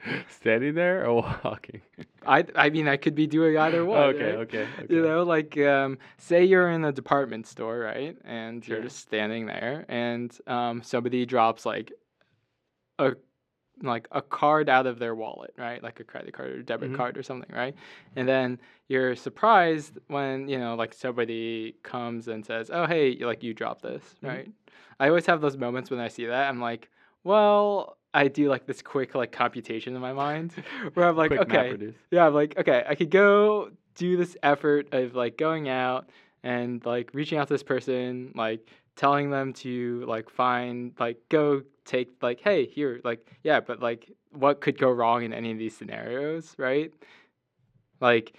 Standing 0.30 0.74
there 0.74 1.04
or 1.06 1.22
walking? 1.44 1.82
I 2.24 2.44
I 2.54 2.70
mean 2.70 2.86
I 2.86 2.96
could 2.96 3.16
be 3.16 3.26
doing 3.26 3.58
either 3.58 3.84
one. 3.84 3.98
okay, 3.98 4.24
right? 4.26 4.34
okay, 4.36 4.68
okay. 4.84 4.94
You 4.94 5.02
know, 5.02 5.24
like 5.24 5.58
um, 5.58 5.98
say 6.18 6.44
you're 6.44 6.70
in 6.70 6.84
a 6.84 6.92
department 6.92 7.48
store, 7.48 7.80
right? 7.80 8.16
And 8.24 8.66
you're 8.66 8.76
Sure. 8.78 8.84
just 8.84 8.98
standing 9.00 9.46
there, 9.46 9.84
and 9.88 10.30
um, 10.46 10.82
somebody 10.84 11.26
drops 11.26 11.66
like 11.66 11.92
a 13.00 13.14
like 13.82 14.08
a 14.12 14.20
card 14.22 14.68
out 14.68 14.86
of 14.86 14.98
their 14.98 15.14
wallet, 15.14 15.54
right? 15.58 15.82
Like 15.82 16.00
a 16.00 16.04
credit 16.04 16.32
card 16.34 16.50
or 16.50 16.62
debit 16.62 16.92
Mhm. 16.92 16.96
card 16.96 17.16
or 17.16 17.22
something, 17.22 17.50
right? 17.54 17.74
And 18.16 18.28
then 18.28 18.58
you're 18.88 19.14
surprised 19.16 19.98
when 20.08 20.48
you 20.48 20.58
know 20.58 20.74
like 20.74 20.92
somebody 20.94 21.76
comes 21.82 22.28
and 22.28 22.44
says, 22.44 22.70
"Oh, 22.72 22.86
hey, 22.86 23.16
like 23.24 23.42
you 23.42 23.54
dropped 23.54 23.82
this," 23.82 24.16
Mhm. 24.22 24.28
right? 24.28 24.48
I 25.00 25.08
always 25.08 25.26
have 25.26 25.40
those 25.40 25.56
moments 25.56 25.90
when 25.90 26.00
I 26.00 26.08
see 26.08 26.26
that. 26.26 26.48
I'm 26.48 26.60
like, 26.60 26.88
well. 27.24 27.94
I 28.14 28.26
do 28.28 28.48
like 28.48 28.64
this 28.66 28.80
quick 28.80 29.14
like 29.14 29.32
computation 29.32 29.94
in 29.94 30.00
my 30.00 30.14
mind 30.14 30.52
where 30.94 31.06
I'm 31.06 31.14
like, 31.14 31.30
okay, 31.30 31.76
yeah, 32.10 32.26
I'm 32.26 32.32
like, 32.32 32.56
okay, 32.58 32.82
I 32.88 32.94
could 32.94 33.10
go 33.10 33.70
do 33.96 34.16
this 34.16 34.34
effort 34.42 34.88
of 34.92 35.14
like 35.14 35.36
going 35.36 35.68
out 35.68 36.08
and 36.42 36.84
like 36.86 37.10
reaching 37.12 37.36
out 37.38 37.48
to 37.48 37.54
this 37.54 37.62
person, 37.62 38.32
like 38.34 38.66
telling 38.98 39.30
them 39.30 39.52
to 39.52 40.04
like 40.06 40.28
find 40.28 40.92
like 40.98 41.18
go 41.28 41.62
take 41.84 42.08
like, 42.20 42.40
hey, 42.40 42.66
here, 42.66 43.00
like, 43.04 43.24
yeah, 43.44 43.60
but 43.60 43.80
like 43.80 44.10
what 44.32 44.60
could 44.60 44.76
go 44.76 44.90
wrong 44.90 45.22
in 45.22 45.32
any 45.32 45.52
of 45.52 45.58
these 45.58 45.74
scenarios, 45.74 46.54
right? 46.58 46.92
Like 48.00 48.34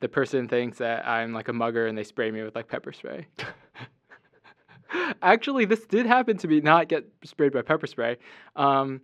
the 0.00 0.08
person 0.08 0.48
thinks 0.48 0.78
that 0.78 1.08
I'm 1.08 1.32
like 1.32 1.48
a 1.48 1.52
mugger 1.52 1.86
and 1.86 1.96
they 1.96 2.04
spray 2.04 2.30
me 2.30 2.42
with 2.42 2.54
like 2.54 2.68
pepper 2.68 2.92
spray. 2.92 3.26
Actually, 5.22 5.64
this 5.64 5.86
did 5.86 6.04
happen 6.04 6.36
to 6.36 6.46
me 6.46 6.60
not 6.60 6.88
get 6.88 7.06
sprayed 7.24 7.52
by 7.52 7.62
pepper 7.62 7.86
spray. 7.86 8.18
Um, 8.54 9.00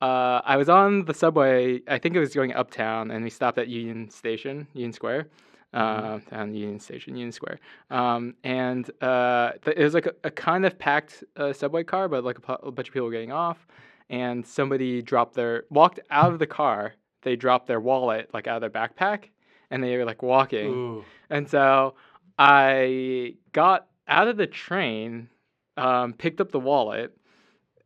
uh, 0.00 0.40
I 0.44 0.56
was 0.56 0.68
on 0.68 1.04
the 1.04 1.14
subway. 1.14 1.80
I 1.88 1.98
think 1.98 2.14
it 2.14 2.20
was 2.20 2.32
going 2.32 2.52
uptown, 2.54 3.10
and 3.10 3.24
we 3.24 3.30
stopped 3.30 3.58
at 3.58 3.66
Union 3.66 4.08
Station, 4.08 4.68
Union 4.72 4.92
Square, 4.92 5.28
uh, 5.74 6.20
down 6.30 6.54
Union 6.54 6.78
Station, 6.78 7.14
Union 7.16 7.32
Square. 7.32 7.58
Um, 7.90 8.34
and 8.44 8.88
uh, 9.02 9.52
th- 9.64 9.76
it 9.76 9.82
was 9.82 9.92
like 9.92 10.06
a, 10.06 10.14
a 10.22 10.30
kind 10.30 10.64
of 10.64 10.78
packed 10.78 11.24
uh, 11.36 11.52
subway 11.52 11.82
car, 11.82 12.08
but 12.08 12.24
like 12.24 12.38
a, 12.38 12.40
pu- 12.40 12.66
a 12.66 12.70
bunch 12.70 12.88
of 12.88 12.94
people 12.94 13.06
were 13.06 13.12
getting 13.12 13.32
off. 13.32 13.66
And 14.08 14.46
somebody 14.46 15.02
dropped 15.02 15.34
their 15.34 15.64
walked 15.70 15.98
out 16.10 16.32
of 16.32 16.38
the 16.38 16.46
car. 16.46 16.94
They 17.22 17.36
dropped 17.36 17.66
their 17.66 17.80
wallet 17.80 18.30
like 18.32 18.46
out 18.46 18.56
of 18.56 18.60
their 18.60 18.70
backpack, 18.70 19.30
and 19.70 19.82
they 19.82 19.96
were 19.96 20.04
like 20.04 20.22
walking. 20.22 20.68
Ooh. 20.68 21.04
And 21.30 21.48
so 21.48 21.94
I 22.38 23.34
got 23.52 23.88
out 24.06 24.28
of 24.28 24.36
the 24.36 24.46
train, 24.46 25.28
um, 25.76 26.12
picked 26.12 26.40
up 26.40 26.52
the 26.52 26.60
wallet. 26.60 27.16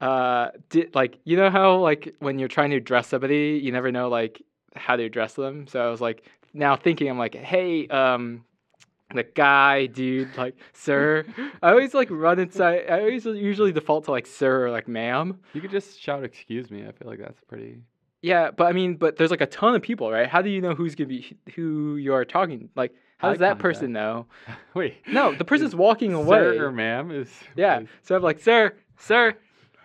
Uh, 0.00 0.50
did 0.68 0.94
like 0.94 1.18
you 1.24 1.36
know 1.36 1.50
how 1.50 1.78
like 1.78 2.14
when 2.18 2.38
you're 2.38 2.48
trying 2.48 2.70
to 2.70 2.76
address 2.76 3.08
somebody, 3.08 3.60
you 3.62 3.72
never 3.72 3.90
know 3.90 4.08
like 4.08 4.42
how 4.74 4.96
to 4.96 5.04
address 5.04 5.34
them. 5.34 5.66
So 5.66 5.86
I 5.86 5.88
was 5.90 6.00
like 6.00 6.24
now 6.52 6.76
thinking, 6.76 7.08
I'm 7.08 7.18
like, 7.18 7.34
hey, 7.34 7.86
um, 7.88 8.44
the 9.14 9.22
guy, 9.22 9.86
dude, 9.86 10.36
like, 10.36 10.56
sir. 10.72 11.24
I 11.62 11.70
always 11.70 11.94
like 11.94 12.08
run 12.10 12.38
inside. 12.38 12.84
I 12.88 13.00
always 13.00 13.24
usually 13.24 13.72
default 13.72 14.04
to 14.04 14.10
like 14.10 14.26
sir 14.26 14.66
or 14.66 14.70
like 14.70 14.88
ma'am. 14.88 15.38
You 15.54 15.60
could 15.60 15.70
just 15.70 16.00
shout 16.00 16.24
"excuse 16.24 16.70
me." 16.70 16.86
I 16.86 16.92
feel 16.92 17.08
like 17.08 17.18
that's 17.18 17.40
pretty. 17.44 17.82
Yeah, 18.20 18.50
but 18.50 18.66
I 18.66 18.72
mean, 18.72 18.96
but 18.96 19.16
there's 19.16 19.30
like 19.30 19.40
a 19.40 19.46
ton 19.46 19.74
of 19.74 19.82
people, 19.82 20.10
right? 20.10 20.28
How 20.28 20.42
do 20.42 20.50
you 20.50 20.60
know 20.60 20.74
who's 20.74 20.94
gonna 20.94 21.08
be 21.08 21.36
who 21.54 21.96
you 21.96 22.12
are 22.12 22.24
talking? 22.24 22.68
Like, 22.74 22.92
how 23.18 23.30
does 23.30 23.38
that 23.38 23.58
person 23.58 23.92
know? 23.92 24.26
Wait. 24.74 24.96
No, 25.06 25.34
the 25.34 25.44
person's 25.44 25.74
walking 25.74 26.12
away. 26.12 26.56
Sir 26.56 26.66
or 26.66 26.72
ma'am 26.72 27.10
is. 27.10 27.30
Yeah. 27.56 27.82
So 28.02 28.16
I'm 28.16 28.22
like, 28.22 28.40
sir, 28.40 28.74
sir. 28.98 29.34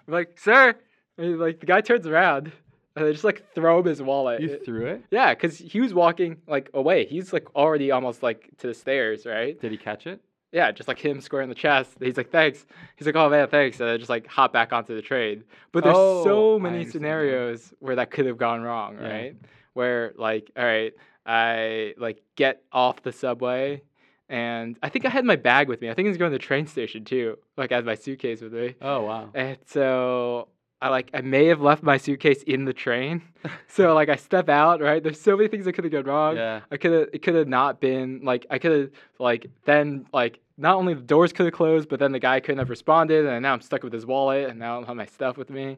I'm 0.07 0.13
like, 0.13 0.39
sir. 0.39 0.75
And 1.17 1.39
like 1.39 1.59
the 1.59 1.65
guy 1.65 1.81
turns 1.81 2.07
around 2.07 2.51
and 2.95 3.05
I 3.05 3.11
just 3.11 3.23
like 3.23 3.43
throw 3.55 3.79
him 3.79 3.85
his 3.85 4.01
wallet. 4.01 4.41
You 4.41 4.59
threw 4.63 4.85
it. 4.85 5.03
yeah, 5.11 5.33
because 5.33 5.57
he 5.57 5.81
was 5.81 5.93
walking 5.93 6.37
like 6.47 6.69
away. 6.73 7.05
He's 7.05 7.33
like 7.33 7.53
already 7.55 7.91
almost 7.91 8.21
like 8.23 8.49
to 8.59 8.67
the 8.67 8.73
stairs, 8.73 9.25
right? 9.25 9.59
Did 9.59 9.71
he 9.71 9.77
catch 9.77 10.05
it? 10.07 10.21
Yeah, 10.51 10.71
just 10.71 10.87
like 10.87 10.99
him 10.99 11.19
square 11.19 11.41
in 11.41 11.49
the 11.49 11.55
chest. 11.55 11.93
He's 11.99 12.15
like, 12.15 12.29
thanks. 12.29 12.63
He's 12.95 13.07
like, 13.07 13.15
oh 13.15 13.27
man, 13.27 13.47
thanks. 13.47 13.79
And 13.79 13.89
I 13.89 13.97
just 13.97 14.09
like 14.09 14.27
hop 14.27 14.53
back 14.53 14.71
onto 14.71 14.93
the 14.95 15.01
train. 15.01 15.43
But 15.71 15.83
there's 15.83 15.95
Oh, 15.97 16.23
so 16.23 16.59
many 16.59 16.85
scenarios 16.85 17.73
where 17.79 17.95
that 17.95 18.11
could 18.11 18.27
have 18.27 18.37
gone 18.37 18.61
wrong, 18.61 18.97
Yeah. 19.01 19.07
right? 19.09 19.35
Where 19.73 20.13
like, 20.15 20.51
all 20.55 20.63
right, 20.63 20.93
I 21.25 21.95
like 21.97 22.21
get 22.35 22.61
off 22.71 23.01
the 23.01 23.11
subway 23.11 23.81
and 24.29 24.77
I 24.83 24.89
think 24.89 25.05
I 25.05 25.09
had 25.09 25.25
my 25.25 25.35
bag 25.35 25.67
with 25.69 25.81
me. 25.81 25.89
I 25.89 25.95
think 25.95 26.05
I 26.05 26.09
was 26.09 26.17
going 26.17 26.31
to 26.31 26.37
the 26.37 26.43
train 26.43 26.67
station 26.67 27.03
too. 27.03 27.39
Like 27.57 27.71
I 27.71 27.75
had 27.75 27.85
my 27.85 27.95
suitcase 27.95 28.41
with 28.41 28.53
me. 28.53 28.75
Oh 28.81 29.01
wow. 29.05 29.29
And 29.33 29.57
so 29.65 30.49
I 30.83 30.89
like 30.89 31.09
I 31.13 31.21
may 31.21 31.45
have 31.45 31.61
left 31.61 31.81
my 31.81 31.95
suitcase 31.95 32.43
in 32.43 32.65
the 32.65 32.73
train. 32.73 33.21
so 33.67 33.93
like 33.93 34.09
I 34.09 34.17
step 34.17 34.49
out, 34.49 34.81
right? 34.81 35.01
There's 35.01 35.19
so 35.19 35.37
many 35.37 35.47
things 35.47 35.63
that 35.63 35.73
could 35.73 35.85
have 35.85 35.93
gone 35.93 36.03
wrong. 36.03 36.35
Yeah. 36.35 36.59
I 36.69 36.75
could 36.75 36.91
have 36.91 37.07
it 37.13 37.21
could 37.21 37.35
have 37.35 37.47
not 37.47 37.79
been 37.79 38.19
like 38.23 38.45
I 38.49 38.59
could 38.59 38.71
have 38.73 38.89
like 39.17 39.47
then 39.63 40.05
like 40.11 40.41
not 40.57 40.75
only 40.75 40.93
the 40.93 41.01
doors 41.01 41.31
could 41.31 41.45
have 41.45 41.53
closed, 41.53 41.87
but 41.87 41.99
then 41.99 42.11
the 42.11 42.19
guy 42.19 42.41
couldn't 42.41 42.59
have 42.59 42.69
responded, 42.69 43.25
and 43.25 43.41
now 43.41 43.53
I'm 43.53 43.61
stuck 43.61 43.81
with 43.81 43.93
his 43.93 44.05
wallet, 44.05 44.49
and 44.49 44.59
now 44.59 44.73
I 44.73 44.77
don't 44.79 44.87
have 44.87 44.97
my 44.97 45.05
stuff 45.05 45.37
with 45.37 45.49
me. 45.49 45.77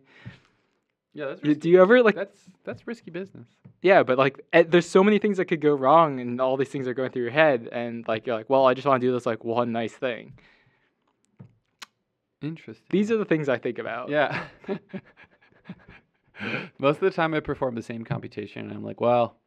Yeah. 1.13 1.28
That's. 1.28 1.44
Risky. 1.44 1.60
Do 1.62 1.70
you 1.70 1.82
ever 1.84 2.02
like? 2.02 2.15
That's 2.15 2.39
that's 2.63 2.88
risky 2.88 3.12
business. 3.12 3.48
Yeah, 3.84 4.02
but 4.02 4.18
like 4.18 4.44
eh, 4.54 4.63
there's 4.68 4.89
so 4.89 5.04
many 5.04 5.20
things 5.20 5.38
that 5.38 5.46
could 5.46 5.62
go 5.62 5.76
wrong, 5.76 6.20
and 6.20 6.41
all 6.41 6.58
these 6.58 6.70
things 6.70 6.88
are 6.88 6.96
going 6.96 7.12
through 7.12 7.22
your 7.22 7.32
head, 7.32 7.70
and 7.72 8.08
like 8.08 8.26
you're 8.26 8.36
like, 8.36 8.50
well, 8.50 8.65
I 8.65 8.74
just 8.74 8.88
want 8.88 9.02
to 9.02 9.08
do 9.08 9.13
this 9.13 9.28
like 9.28 9.46
one 9.46 9.72
nice 9.72 9.94
thing. 9.94 10.34
Interesting. 12.41 12.86
These 12.89 13.12
are 13.12 13.17
the 13.17 13.26
things 13.26 13.50
I 13.50 13.58
think 13.58 13.80
about. 13.80 14.10
Yeah. 14.10 14.43
Most 16.80 16.98
of 16.98 17.02
the 17.02 17.12
time, 17.12 17.34
I 17.34 17.39
perform 17.39 17.76
the 17.76 17.82
same 17.82 18.04
computation, 18.04 18.63
and 18.67 18.74
I'm 18.74 18.84
like, 18.84 19.00
well, 19.00 19.38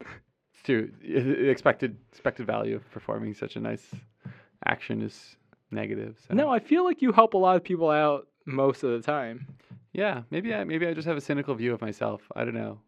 it's 0.00 0.62
too 0.62 0.92
expected 1.50 1.96
expected 2.12 2.46
value 2.46 2.76
of 2.76 2.90
performing 2.90 3.34
such 3.34 3.56
a 3.56 3.60
nice 3.60 3.86
action 4.66 5.02
is 5.02 5.36
negative. 5.70 6.18
So. 6.28 6.34
No, 6.34 6.50
I 6.50 6.58
feel 6.58 6.84
like 6.84 7.02
you 7.02 7.12
help 7.12 7.34
a 7.34 7.38
lot 7.38 7.56
of 7.56 7.64
people 7.64 7.90
out 7.90 8.28
most 8.44 8.82
of 8.82 8.90
the 8.90 9.00
time. 9.00 9.46
Yeah, 9.92 10.22
maybe 10.30 10.54
I 10.54 10.64
maybe 10.64 10.86
I 10.86 10.92
just 10.92 11.08
have 11.08 11.16
a 11.16 11.22
cynical 11.22 11.54
view 11.54 11.72
of 11.72 11.80
myself. 11.80 12.20
I 12.36 12.44
don't 12.44 12.54
know. 12.54 12.80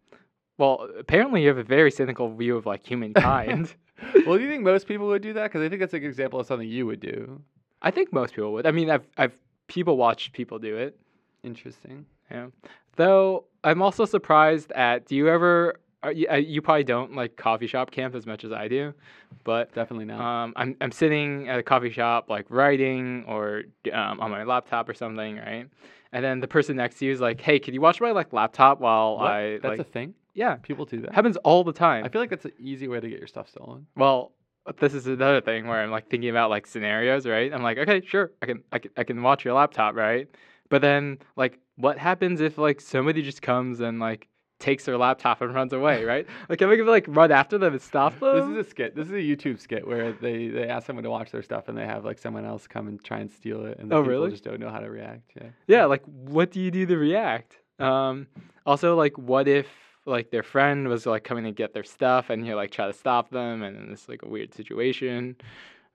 Well, 0.58 0.88
apparently 0.98 1.42
you 1.42 1.48
have 1.48 1.58
a 1.58 1.62
very 1.62 1.90
cynical 1.90 2.34
view 2.34 2.56
of 2.56 2.66
like 2.66 2.84
humankind. 2.84 3.74
well, 4.26 4.36
do 4.36 4.44
you 4.44 4.50
think 4.50 4.64
most 4.64 4.86
people 4.86 5.06
would 5.06 5.22
do 5.22 5.32
that? 5.34 5.44
Because 5.44 5.62
I 5.62 5.68
think 5.68 5.80
that's 5.80 5.94
a 5.94 6.00
good 6.00 6.08
example 6.08 6.40
of 6.40 6.46
something 6.46 6.68
you 6.68 6.84
would 6.86 7.00
do. 7.00 7.40
I 7.82 7.90
think 7.90 8.12
most 8.12 8.34
people 8.34 8.52
would. 8.54 8.66
I 8.66 8.70
mean, 8.72 8.90
I've 8.90 9.06
I've 9.16 9.38
people 9.68 9.96
watched 9.96 10.32
people 10.32 10.58
do 10.58 10.76
it. 10.76 10.98
Interesting. 11.42 12.06
Yeah. 12.30 12.48
Though 12.96 13.44
I'm 13.64 13.82
also 13.82 14.04
surprised 14.04 14.72
at. 14.72 15.06
Do 15.06 15.14
you 15.16 15.28
ever? 15.28 15.80
Are 16.02 16.12
you, 16.12 16.28
uh, 16.30 16.36
you 16.36 16.62
probably 16.62 16.84
don't 16.84 17.16
like 17.16 17.36
coffee 17.36 17.66
shop 17.66 17.90
camp 17.90 18.14
as 18.14 18.24
much 18.24 18.44
as 18.44 18.52
I 18.52 18.68
do, 18.68 18.94
but 19.42 19.74
Definitely 19.74 20.04
not. 20.04 20.20
um, 20.20 20.52
I'm 20.54 20.76
I'm 20.80 20.92
sitting 20.92 21.48
at 21.48 21.58
a 21.58 21.62
coffee 21.62 21.90
shop 21.90 22.30
like 22.30 22.46
writing 22.50 23.24
or 23.26 23.64
um, 23.92 24.20
on 24.20 24.30
my 24.30 24.44
laptop 24.44 24.88
or 24.88 24.94
something, 24.94 25.36
right? 25.38 25.66
And 26.12 26.24
then 26.24 26.38
the 26.40 26.46
person 26.48 26.76
next 26.76 26.98
to 27.00 27.04
you 27.06 27.12
is 27.12 27.20
like, 27.20 27.40
"Hey, 27.40 27.58
can 27.58 27.74
you 27.74 27.80
watch 27.80 28.00
my 28.00 28.12
like 28.12 28.32
laptop 28.32 28.80
while 28.80 29.16
What? 29.18 29.30
I 29.30 29.50
that's 29.58 29.64
like?" 29.64 29.80
a 29.80 29.84
thing. 29.84 30.14
yeah, 30.34 30.54
People 30.56 30.84
do 30.84 31.00
that. 31.00 31.12
happens 31.12 31.36
all 31.38 31.64
the 31.64 31.72
time. 31.72 32.04
I 32.04 32.08
feel 32.10 32.20
like 32.22 32.30
that's 32.30 32.44
an 32.44 32.52
easy 32.60 32.86
way 32.86 33.00
to 33.00 33.08
get 33.08 33.18
your 33.18 33.26
stuff 33.26 33.48
stolen. 33.48 33.86
Well, 33.96 34.30
this 34.76 34.94
is 34.94 35.06
another 35.06 35.40
thing 35.40 35.66
where 35.66 35.82
I'm 35.82 35.90
like 35.90 36.08
thinking 36.10 36.30
about 36.30 36.50
like 36.50 36.66
scenarios, 36.66 37.26
right? 37.26 37.52
I'm 37.52 37.62
like, 37.62 37.78
okay, 37.78 38.02
sure, 38.06 38.32
I 38.42 38.46
can, 38.46 38.62
I 38.72 38.78
can, 38.78 38.90
I 38.96 39.04
can 39.04 39.22
watch 39.22 39.44
your 39.44 39.54
laptop, 39.54 39.94
right? 39.94 40.28
But 40.68 40.82
then 40.82 41.18
like 41.36 41.58
what 41.76 41.96
happens 41.98 42.40
if 42.40 42.58
like 42.58 42.80
somebody 42.80 43.22
just 43.22 43.40
comes 43.42 43.80
and 43.80 43.98
like 44.00 44.28
takes 44.60 44.84
their 44.84 44.98
laptop 44.98 45.40
and 45.40 45.54
runs 45.54 45.72
away, 45.72 46.04
right? 46.04 46.26
Like 46.48 46.58
can 46.58 46.68
we 46.68 46.82
like 46.82 47.06
run 47.08 47.30
after 47.32 47.58
them 47.58 47.72
and 47.72 47.80
stop 47.82 48.18
them? 48.20 48.34
This 48.54 48.60
is 48.60 48.66
a 48.66 48.70
skit. 48.70 48.94
This 48.96 49.06
is 49.06 49.12
a 49.12 49.16
YouTube 49.16 49.60
skit 49.60 49.86
where 49.86 50.12
they, 50.12 50.48
they 50.48 50.66
ask 50.68 50.86
someone 50.86 51.04
to 51.04 51.10
watch 51.10 51.30
their 51.30 51.42
stuff 51.42 51.68
and 51.68 51.78
they 51.78 51.86
have 51.86 52.04
like 52.04 52.18
someone 52.18 52.44
else 52.44 52.66
come 52.66 52.88
and 52.88 53.02
try 53.02 53.18
and 53.20 53.30
steal 53.30 53.64
it, 53.66 53.78
and 53.78 53.90
the 53.90 53.96
Oh, 53.96 54.00
people 54.02 54.10
really? 54.10 54.30
just 54.32 54.44
don't 54.44 54.60
know 54.60 54.70
how 54.70 54.80
to 54.80 54.90
react. 54.90 55.30
Yeah. 55.40 55.48
yeah, 55.66 55.84
like 55.86 56.02
what 56.04 56.50
do 56.50 56.60
you 56.60 56.70
do 56.70 56.84
to 56.86 56.96
react? 56.98 57.56
Um 57.78 58.26
also 58.66 58.96
like 58.96 59.16
what 59.16 59.46
if 59.48 59.66
like 60.08 60.30
their 60.30 60.42
friend 60.42 60.88
was 60.88 61.06
like 61.06 61.24
coming 61.24 61.44
to 61.44 61.52
get 61.52 61.72
their 61.74 61.84
stuff 61.84 62.30
and 62.30 62.46
you 62.46 62.54
like 62.56 62.70
try 62.70 62.86
to 62.86 62.92
stop 62.92 63.30
them 63.30 63.62
and 63.62 63.92
it's 63.92 64.08
like 64.08 64.22
a 64.22 64.28
weird 64.28 64.54
situation. 64.54 65.36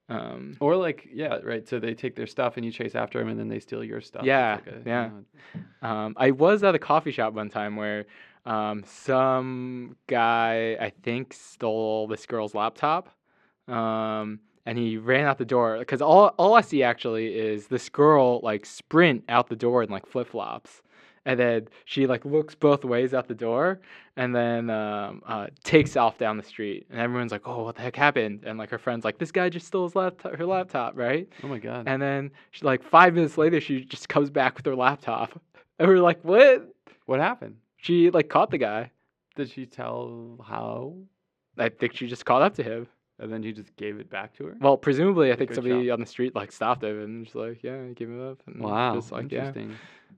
Um 0.09 0.57
Or 0.59 0.75
like 0.75 1.07
yeah, 1.11 1.39
right. 1.43 1.67
So 1.67 1.79
they 1.79 1.93
take 1.93 2.15
their 2.15 2.27
stuff 2.27 2.57
and 2.57 2.65
you 2.65 2.71
chase 2.71 2.95
after 2.95 3.19
them, 3.19 3.29
and 3.29 3.39
then 3.39 3.49
they 3.49 3.59
steal 3.59 3.83
your 3.83 4.01
stuff. 4.01 4.23
Yeah, 4.25 4.55
like 4.55 4.67
a, 4.67 4.77
you 4.77 4.83
yeah. 4.85 5.09
know, 5.09 5.89
Um, 5.89 6.13
I 6.17 6.31
was 6.31 6.63
at 6.63 6.75
a 6.75 6.79
coffee 6.79 7.11
shop 7.11 7.33
one 7.33 7.49
time 7.49 7.75
where 7.75 8.05
um, 8.45 8.83
some 8.85 9.95
guy, 10.07 10.77
I 10.79 10.91
think, 11.03 11.33
stole 11.33 12.07
this 12.07 12.25
girl's 12.25 12.53
laptop. 12.53 13.09
Um, 13.67 14.39
and 14.65 14.77
he 14.77 14.97
ran 14.97 15.25
out 15.25 15.37
the 15.37 15.45
door 15.45 15.79
because 15.79 16.01
all, 16.01 16.27
all 16.37 16.53
I 16.53 16.61
see 16.61 16.83
actually 16.83 17.35
is 17.35 17.67
this 17.67 17.89
girl 17.89 18.41
like 18.43 18.65
sprint 18.65 19.23
out 19.29 19.47
the 19.47 19.55
door 19.55 19.83
in 19.83 19.89
like 19.89 20.05
flip 20.05 20.27
flops. 20.27 20.81
And 21.25 21.39
then 21.39 21.67
she 21.85 22.05
like 22.05 22.25
looks 22.25 22.53
both 22.53 22.83
ways 22.83 23.13
out 23.13 23.27
the 23.27 23.33
door 23.33 23.79
and 24.17 24.35
then 24.35 24.69
um, 24.69 25.21
uh, 25.25 25.47
takes 25.63 25.95
off 25.95 26.17
down 26.17 26.37
the 26.37 26.43
street. 26.43 26.85
And 26.89 26.99
everyone's 26.99 27.31
like, 27.31 27.43
oh, 27.45 27.63
what 27.63 27.75
the 27.75 27.81
heck 27.81 27.95
happened? 27.95 28.43
And 28.45 28.59
like 28.59 28.69
her 28.69 28.77
friend's 28.77 29.05
like, 29.05 29.19
this 29.19 29.31
guy 29.31 29.49
just 29.49 29.67
stole 29.67 29.85
his 29.85 29.95
laptop, 29.95 30.35
her 30.35 30.45
laptop, 30.45 30.97
right? 30.97 31.29
Oh 31.41 31.47
my 31.47 31.59
god. 31.59 31.87
And 31.87 32.01
then 32.01 32.31
she, 32.51 32.65
like 32.65 32.83
five 32.83 33.13
minutes 33.13 33.37
later, 33.37 33.61
she 33.61 33.85
just 33.85 34.09
comes 34.09 34.29
back 34.29 34.57
with 34.57 34.65
her 34.65 34.75
laptop. 34.75 35.39
And 35.79 35.87
we're 35.87 35.97
like, 35.97 36.19
what? 36.21 36.73
what 37.05 37.19
happened? 37.19 37.57
She 37.77 38.09
like 38.09 38.29
caught 38.29 38.51
the 38.51 38.57
guy. 38.57 38.91
Did 39.35 39.49
she 39.49 39.65
tell 39.65 40.37
how? 40.47 40.95
I 41.57 41.69
think 41.69 41.95
she 41.95 42.07
just 42.07 42.25
caught 42.25 42.41
up 42.41 42.55
to 42.55 42.63
him. 42.63 42.87
And 43.19 43.31
then 43.31 43.43
you 43.43 43.53
just 43.53 43.75
gave 43.75 43.99
it 43.99 44.09
back 44.09 44.33
to 44.37 44.45
her. 44.45 44.55
Well, 44.59 44.75
presumably, 44.75 45.31
I 45.31 45.35
think 45.35 45.53
somebody 45.53 45.85
job. 45.85 45.93
on 45.93 45.99
the 45.99 46.05
street 46.05 46.35
like 46.35 46.51
stopped 46.51 46.83
him 46.83 46.99
and 47.01 47.23
just 47.25 47.35
like, 47.35 47.63
yeah, 47.63 47.85
give 47.95 48.09
him 48.09 48.27
up. 48.31 48.39
And 48.47 48.59
Wow. 48.61 48.95
Just 48.95 49.11
like, 49.11 49.31
yeah. 49.31 49.47
interesting. 49.47 49.71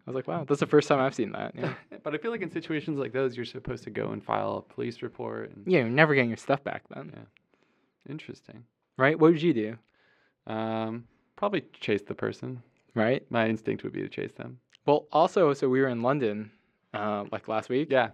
I 0.07 0.09
was 0.09 0.15
like, 0.15 0.27
wow, 0.27 0.45
that's 0.47 0.59
the 0.61 0.65
first 0.65 0.87
time 0.87 0.99
I've 0.99 1.13
seen 1.15 1.31
that. 1.33 1.53
Yeah. 1.55 1.73
but 2.03 2.13
I 2.13 2.17
feel 2.17 2.31
like 2.31 2.41
in 2.41 2.49
situations 2.51 2.97
like 2.97 3.11
those, 3.11 3.35
you're 3.35 3.45
supposed 3.45 3.83
to 3.83 3.89
go 3.89 4.11
and 4.11 4.23
file 4.23 4.57
a 4.69 4.73
police 4.73 5.01
report. 5.01 5.51
And, 5.51 5.63
yeah, 5.67 5.79
you're 5.79 5.89
never 5.89 6.15
getting 6.15 6.29
your 6.29 6.37
stuff 6.37 6.63
back 6.63 6.83
then, 6.93 7.11
Yeah. 7.13 8.11
Interesting. 8.11 8.63
right? 8.97 9.19
What 9.19 9.31
would 9.31 9.41
you 9.41 9.53
do? 9.53 9.77
Um, 10.47 11.05
probably 11.35 11.63
chase 11.79 12.01
the 12.07 12.13
person. 12.15 12.61
Right. 12.93 13.25
My 13.29 13.47
instinct 13.49 13.83
would 13.83 13.93
be 13.93 14.01
to 14.01 14.09
chase 14.09 14.31
them. 14.33 14.59
Well, 14.85 15.07
also, 15.11 15.53
so 15.53 15.67
we 15.67 15.81
were 15.81 15.87
in 15.87 16.01
London, 16.01 16.51
uh, 16.93 17.25
like 17.31 17.47
last 17.47 17.69
week. 17.69 17.87
Yeah. 17.91 18.09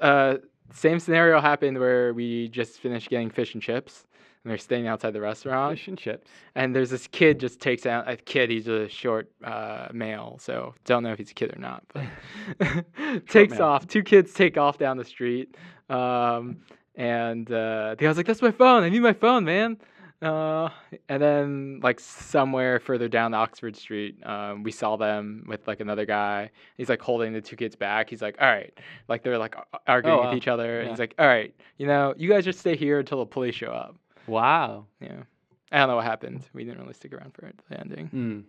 Uh, 0.00 0.36
same 0.72 1.00
scenario 1.00 1.40
happened 1.40 1.78
where 1.78 2.12
we 2.14 2.48
just 2.48 2.78
finished 2.78 3.08
getting 3.10 3.30
fish 3.30 3.54
and 3.54 3.62
chips, 3.62 4.06
and 4.44 4.50
they're 4.50 4.58
staying 4.58 4.88
outside 4.88 5.12
the 5.12 5.20
restaurant. 5.20 5.78
Fish 5.78 5.88
and 5.88 5.98
chips. 5.98 6.30
And 6.54 6.74
there's 6.74 6.90
this 6.90 7.06
kid 7.06 7.38
just 7.38 7.60
takes 7.60 7.86
out 7.86 8.10
a 8.10 8.16
kid. 8.16 8.50
He's 8.50 8.66
a 8.66 8.88
short 8.88 9.30
uh, 9.44 9.88
male, 9.92 10.38
so 10.40 10.74
don't 10.84 11.02
know 11.02 11.12
if 11.12 11.18
he's 11.18 11.30
a 11.30 11.34
kid 11.34 11.54
or 11.54 11.60
not. 11.60 11.84
But 11.92 13.26
takes 13.28 13.54
male. 13.54 13.62
off. 13.62 13.86
Two 13.86 14.02
kids 14.02 14.32
take 14.32 14.56
off 14.56 14.78
down 14.78 14.96
the 14.96 15.04
street, 15.04 15.56
um, 15.88 16.58
and 16.96 17.50
uh, 17.50 17.94
the 17.96 18.04
guy's 18.04 18.16
like, 18.16 18.26
"That's 18.26 18.42
my 18.42 18.50
phone. 18.50 18.82
I 18.82 18.88
need 18.88 19.00
my 19.00 19.12
phone, 19.12 19.44
man." 19.44 19.78
Uh, 20.20 20.70
and 21.08 21.20
then 21.20 21.80
like 21.82 21.98
somewhere 21.98 22.78
further 22.78 23.08
down 23.08 23.34
Oxford 23.34 23.74
Street, 23.74 24.24
um, 24.24 24.62
we 24.62 24.70
saw 24.70 24.96
them 24.96 25.44
with 25.48 25.66
like 25.66 25.80
another 25.80 26.06
guy. 26.06 26.50
He's 26.76 26.88
like 26.88 27.02
holding 27.02 27.32
the 27.32 27.40
two 27.40 27.56
kids 27.56 27.74
back. 27.74 28.10
He's 28.10 28.22
like, 28.22 28.36
"All 28.40 28.46
right," 28.48 28.76
like 29.08 29.22
they're 29.22 29.38
like 29.38 29.56
arguing 29.86 30.18
wow. 30.18 30.28
with 30.30 30.36
each 30.36 30.48
other. 30.48 30.82
Yeah. 30.82 30.90
he's 30.90 30.98
like, 30.98 31.14
"All 31.18 31.26
right, 31.26 31.54
you 31.78 31.86
know, 31.86 32.14
you 32.16 32.28
guys 32.28 32.44
just 32.44 32.58
stay 32.58 32.76
here 32.76 32.98
until 32.98 33.18
the 33.18 33.26
police 33.26 33.54
show 33.54 33.70
up." 33.70 33.96
Wow. 34.26 34.86
Yeah. 35.00 35.22
I 35.70 35.78
don't 35.78 35.88
know 35.88 35.96
what 35.96 36.04
happened. 36.04 36.42
We 36.52 36.64
didn't 36.64 36.80
really 36.80 36.94
stick 36.94 37.12
around 37.14 37.34
for 37.34 37.46
it, 37.46 37.58
the 37.68 37.80
ending. 37.80 38.10
Mm. 38.14 38.44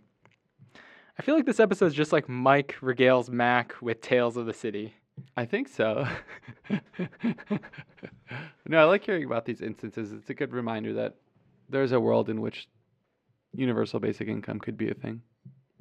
I 1.17 1.21
feel 1.21 1.35
like 1.35 1.45
this 1.45 1.59
episode 1.59 1.85
is 1.85 1.93
just 1.93 2.11
like 2.11 2.27
Mike 2.27 2.75
regales 2.81 3.29
Mac 3.29 3.75
with 3.81 4.01
Tales 4.01 4.35
of 4.35 4.45
the 4.45 4.53
City. 4.53 4.93
I 5.37 5.45
think 5.45 5.67
so. 5.67 6.07
no, 8.67 8.79
I 8.79 8.83
like 8.85 9.05
hearing 9.05 9.23
about 9.23 9.45
these 9.45 9.61
instances. 9.61 10.11
It's 10.11 10.29
a 10.29 10.33
good 10.33 10.51
reminder 10.51 10.93
that 10.93 11.15
there's 11.69 11.91
a 11.91 11.99
world 11.99 12.29
in 12.29 12.41
which 12.41 12.67
universal 13.55 13.99
basic 13.99 14.27
income 14.27 14.59
could 14.59 14.77
be 14.77 14.89
a 14.89 14.93
thing. 14.93 15.21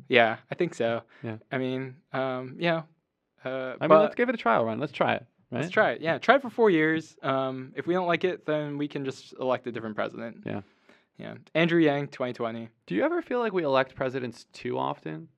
Yeah, 0.08 0.36
I 0.50 0.54
think 0.54 0.74
so. 0.74 1.02
Yeah. 1.22 1.36
I 1.50 1.58
mean, 1.58 1.96
um, 2.12 2.56
yeah. 2.58 2.82
Uh, 3.44 3.74
I 3.80 3.88
mean, 3.88 3.98
let's 3.98 4.14
give 4.14 4.28
it 4.28 4.34
a 4.34 4.38
trial 4.38 4.64
run. 4.64 4.78
Let's 4.78 4.92
try 4.92 5.14
it. 5.14 5.26
Right? 5.52 5.60
let's 5.60 5.70
try 5.70 5.92
it. 5.92 6.00
Yeah, 6.00 6.18
try 6.18 6.36
it 6.36 6.42
for 6.42 6.50
four 6.50 6.70
years. 6.70 7.16
Um, 7.22 7.72
if 7.76 7.86
we 7.86 7.92
don't 7.92 8.06
like 8.06 8.24
it, 8.24 8.46
then 8.46 8.78
we 8.78 8.88
can 8.88 9.04
just 9.04 9.34
elect 9.38 9.66
a 9.66 9.72
different 9.72 9.94
president. 9.94 10.38
Yeah. 10.46 10.62
Yeah. 11.18 11.34
Andrew 11.54 11.80
Yang, 11.80 12.08
2020. 12.08 12.70
Do 12.86 12.94
you 12.94 13.04
ever 13.04 13.20
feel 13.20 13.38
like 13.38 13.52
we 13.52 13.62
elect 13.62 13.94
presidents 13.94 14.46
too 14.52 14.78
often? 14.78 15.28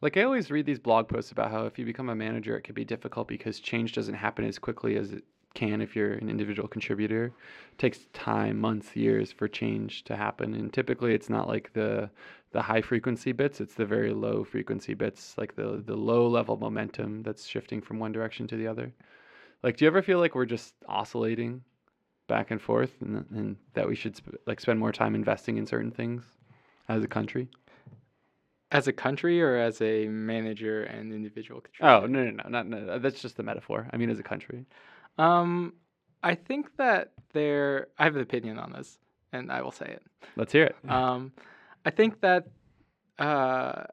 Like 0.00 0.16
I 0.16 0.22
always 0.22 0.50
read 0.50 0.64
these 0.64 0.78
blog 0.78 1.08
posts 1.08 1.30
about 1.30 1.50
how 1.50 1.66
if 1.66 1.78
you 1.78 1.84
become 1.84 2.08
a 2.08 2.14
manager, 2.14 2.56
it 2.56 2.62
can 2.62 2.74
be 2.74 2.86
difficult 2.86 3.28
because 3.28 3.60
change 3.60 3.92
doesn't 3.92 4.14
happen 4.14 4.46
as 4.46 4.58
quickly 4.58 4.96
as 4.96 5.12
it 5.12 5.24
can 5.52 5.82
if 5.82 5.94
you're 5.94 6.14
an 6.14 6.30
individual 6.30 6.68
contributor. 6.68 7.26
It 7.26 7.78
takes 7.78 8.06
time, 8.14 8.58
months, 8.58 8.96
years 8.96 9.30
for 9.30 9.46
change 9.46 10.04
to 10.04 10.16
happen, 10.16 10.54
and 10.54 10.72
typically 10.72 11.12
it's 11.12 11.28
not 11.28 11.48
like 11.48 11.72
the 11.74 12.08
the 12.52 12.62
high 12.62 12.80
frequency 12.80 13.32
bits; 13.32 13.60
it's 13.60 13.74
the 13.74 13.84
very 13.84 14.12
low 14.12 14.42
frequency 14.42 14.94
bits, 14.94 15.34
like 15.36 15.54
the 15.54 15.82
the 15.84 15.96
low 15.96 16.26
level 16.28 16.56
momentum 16.56 17.22
that's 17.22 17.46
shifting 17.46 17.82
from 17.82 17.98
one 17.98 18.12
direction 18.12 18.46
to 18.46 18.56
the 18.56 18.66
other. 18.66 18.92
Like, 19.62 19.76
do 19.76 19.84
you 19.84 19.88
ever 19.88 20.02
feel 20.02 20.18
like 20.18 20.34
we're 20.34 20.46
just 20.46 20.74
oscillating 20.88 21.62
back 22.28 22.50
and 22.50 22.60
forth, 22.60 22.92
and, 23.00 23.26
and 23.30 23.56
that 23.74 23.88
we 23.88 23.94
should 23.94 24.16
sp- 24.16 24.40
like 24.46 24.60
spend 24.60 24.78
more 24.78 24.92
time 24.92 25.14
investing 25.14 25.58
in 25.58 25.66
certain 25.66 25.90
things 25.90 26.24
as 26.88 27.02
a 27.04 27.08
country? 27.08 27.48
As 28.72 28.86
a 28.86 28.92
country 28.92 29.42
or 29.42 29.56
as 29.56 29.80
a 29.82 30.06
manager 30.08 30.84
and 30.84 31.12
individual 31.12 31.62
Oh 31.80 32.06
no 32.06 32.24
no 32.24 32.30
no 32.30 32.48
not 32.48 32.66
no. 32.66 32.98
That's 32.98 33.20
just 33.20 33.36
the 33.36 33.42
metaphor. 33.42 33.88
I 33.92 33.96
mean, 33.96 34.10
as 34.10 34.18
a 34.20 34.22
country. 34.22 34.64
Um, 35.18 35.74
I 36.22 36.34
think 36.34 36.76
that 36.76 37.12
there. 37.32 37.88
I 37.98 38.04
have 38.04 38.14
an 38.14 38.22
opinion 38.22 38.58
on 38.58 38.72
this, 38.72 38.98
and 39.32 39.50
I 39.50 39.62
will 39.62 39.72
say 39.72 39.86
it. 39.86 40.02
Let's 40.36 40.52
hear 40.52 40.64
it. 40.64 40.76
Um, 40.88 41.32
I 41.84 41.90
think 41.90 42.20
that 42.20 42.46
uh, 43.18 43.84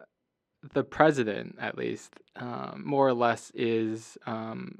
the 0.73 0.84
president, 0.84 1.58
at 1.60 1.77
least, 1.77 2.15
um, 2.36 2.84
more 2.86 3.08
or 3.08 3.13
less, 3.13 3.51
is 3.56 4.17
um, 4.25 4.80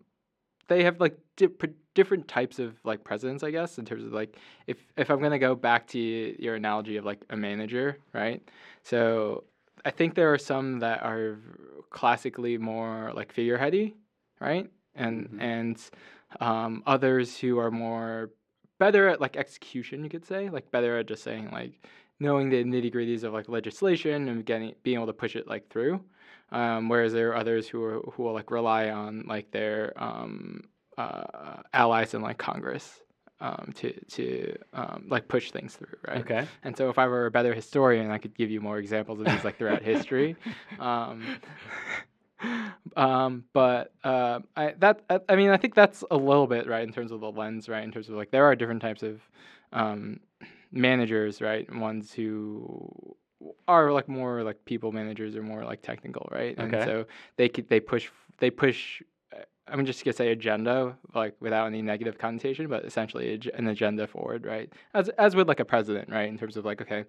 they 0.68 0.84
have 0.84 1.00
like 1.00 1.18
di- 1.36 1.48
different 1.96 2.28
types 2.28 2.60
of 2.60 2.76
like 2.84 3.04
presidents, 3.04 3.44
I 3.44 3.52
guess, 3.52 3.78
in 3.78 3.86
terms 3.86 4.04
of 4.04 4.12
like 4.14 4.38
if 4.68 4.78
if 4.98 5.10
I'm 5.10 5.22
gonna 5.22 5.40
go 5.40 5.56
back 5.56 5.88
to 5.90 6.00
your 6.00 6.56
analogy 6.56 6.98
of 6.98 7.06
like 7.06 7.24
a 7.30 7.38
manager, 7.38 7.98
right? 8.14 8.42
So 8.84 9.44
I 9.86 9.92
think 9.92 10.16
there 10.16 10.32
are 10.34 10.38
some 10.38 10.80
that 10.80 11.04
are 11.04 11.40
classically 11.90 12.58
more 12.58 13.12
like 13.16 13.34
figureheady, 13.34 13.94
right? 14.40 14.70
And 14.96 15.30
Mhm. 15.30 15.42
and 15.42 15.90
um, 16.42 16.84
others 16.86 17.38
who 17.40 17.58
are 17.60 17.72
more 17.72 18.32
better 18.80 19.08
at 19.08 19.22
like 19.22 19.38
execution, 19.38 20.04
you 20.04 20.10
could 20.10 20.26
say, 20.26 20.50
like 20.50 20.70
better 20.72 20.98
at 20.98 21.08
just 21.08 21.24
saying 21.24 21.50
like 21.52 21.86
knowing 22.20 22.50
the 22.50 22.64
nitty 22.64 22.94
gritties 22.94 23.24
of 23.24 23.34
like 23.34 23.48
legislation 23.50 24.28
and 24.30 24.46
getting 24.46 24.74
being 24.84 24.98
able 24.98 25.08
to 25.08 25.14
push 25.14 25.36
it 25.36 25.48
like 25.48 25.70
through. 25.70 26.02
Um, 26.52 26.88
whereas 26.88 27.12
there 27.14 27.30
are 27.32 27.36
others 27.36 27.68
who 27.68 27.84
are 27.84 28.00
who 28.12 28.24
will 28.24 28.34
like 28.34 28.52
rely 28.52 28.90
on 28.90 29.26
like 29.28 29.52
their 29.52 29.94
um, 29.98 30.64
uh, 30.98 31.62
allies 31.74 32.14
in 32.14 32.22
like 32.22 32.38
Congress 32.38 33.02
um, 33.40 33.72
to 33.76 33.94
to 34.06 34.56
um, 34.74 35.06
like 35.10 35.28
push 35.28 35.52
things 35.52 35.76
through, 35.76 35.98
right? 36.08 36.22
Okay. 36.22 36.48
And 36.64 36.76
so, 36.76 36.90
if 36.90 36.98
I 36.98 37.08
were 37.08 37.26
a 37.26 37.32
better 37.32 37.54
historian, 37.54 38.12
I 38.12 38.18
could 38.18 38.36
give 38.36 38.50
you 38.50 38.62
more 38.62 38.78
examples 38.78 39.20
of 39.20 39.26
these 39.26 39.44
like 39.44 39.58
throughout 39.58 39.82
history. 39.82 40.36
Um, 40.80 41.24
um, 42.96 43.44
but 43.52 43.92
uh, 44.04 44.40
I 44.56 44.76
that 44.80 45.02
I, 45.10 45.20
I 45.30 45.36
mean, 45.36 45.50
I 45.50 45.58
think 45.58 45.74
that's 45.74 46.04
a 46.12 46.18
little 46.18 46.46
bit 46.48 46.68
right 46.68 46.84
in 46.84 46.94
terms 46.94 47.12
of 47.12 47.20
the 47.20 47.32
lens, 47.32 47.68
right? 47.68 47.84
In 47.84 47.92
terms 47.92 48.10
of 48.10 48.16
like 48.16 48.32
there 48.32 48.46
are 48.46 48.56
different 48.56 48.82
types 48.82 49.02
of 49.02 49.22
um, 49.74 50.20
managers, 50.72 51.42
right? 51.42 51.72
Ones 51.74 52.14
who 52.14 53.16
are 53.68 53.92
like 53.92 54.08
more 54.08 54.44
like 54.44 54.64
people 54.66 54.92
managers 54.92 55.36
or 55.36 55.44
more 55.44 55.64
like 55.64 55.82
technical, 55.82 56.28
right? 56.32 56.58
And 56.58 56.74
Okay. 56.74 56.86
so 56.86 57.06
they 57.36 57.50
could 57.50 57.70
they 57.70 57.80
push 57.80 58.10
they 58.40 58.50
push. 58.50 59.02
uh, 59.34 59.42
I'm 59.68 59.86
just 59.86 60.04
gonna 60.04 60.14
say 60.14 60.32
agenda, 60.32 60.98
like 61.14 61.36
without 61.40 61.68
any 61.68 61.82
negative 61.82 62.18
connotation, 62.18 62.68
but 62.68 62.86
essentially 62.86 63.40
an 63.54 63.68
agenda 63.68 64.08
forward, 64.08 64.46
right? 64.46 64.72
As 64.94 65.10
as 65.10 65.36
with 65.36 65.48
like 65.48 65.60
a 65.60 65.66
president, 65.66 66.10
right? 66.10 66.28
In 66.30 66.38
terms 66.38 66.58
of 66.58 66.66
like, 66.66 66.82
okay, 66.82 67.06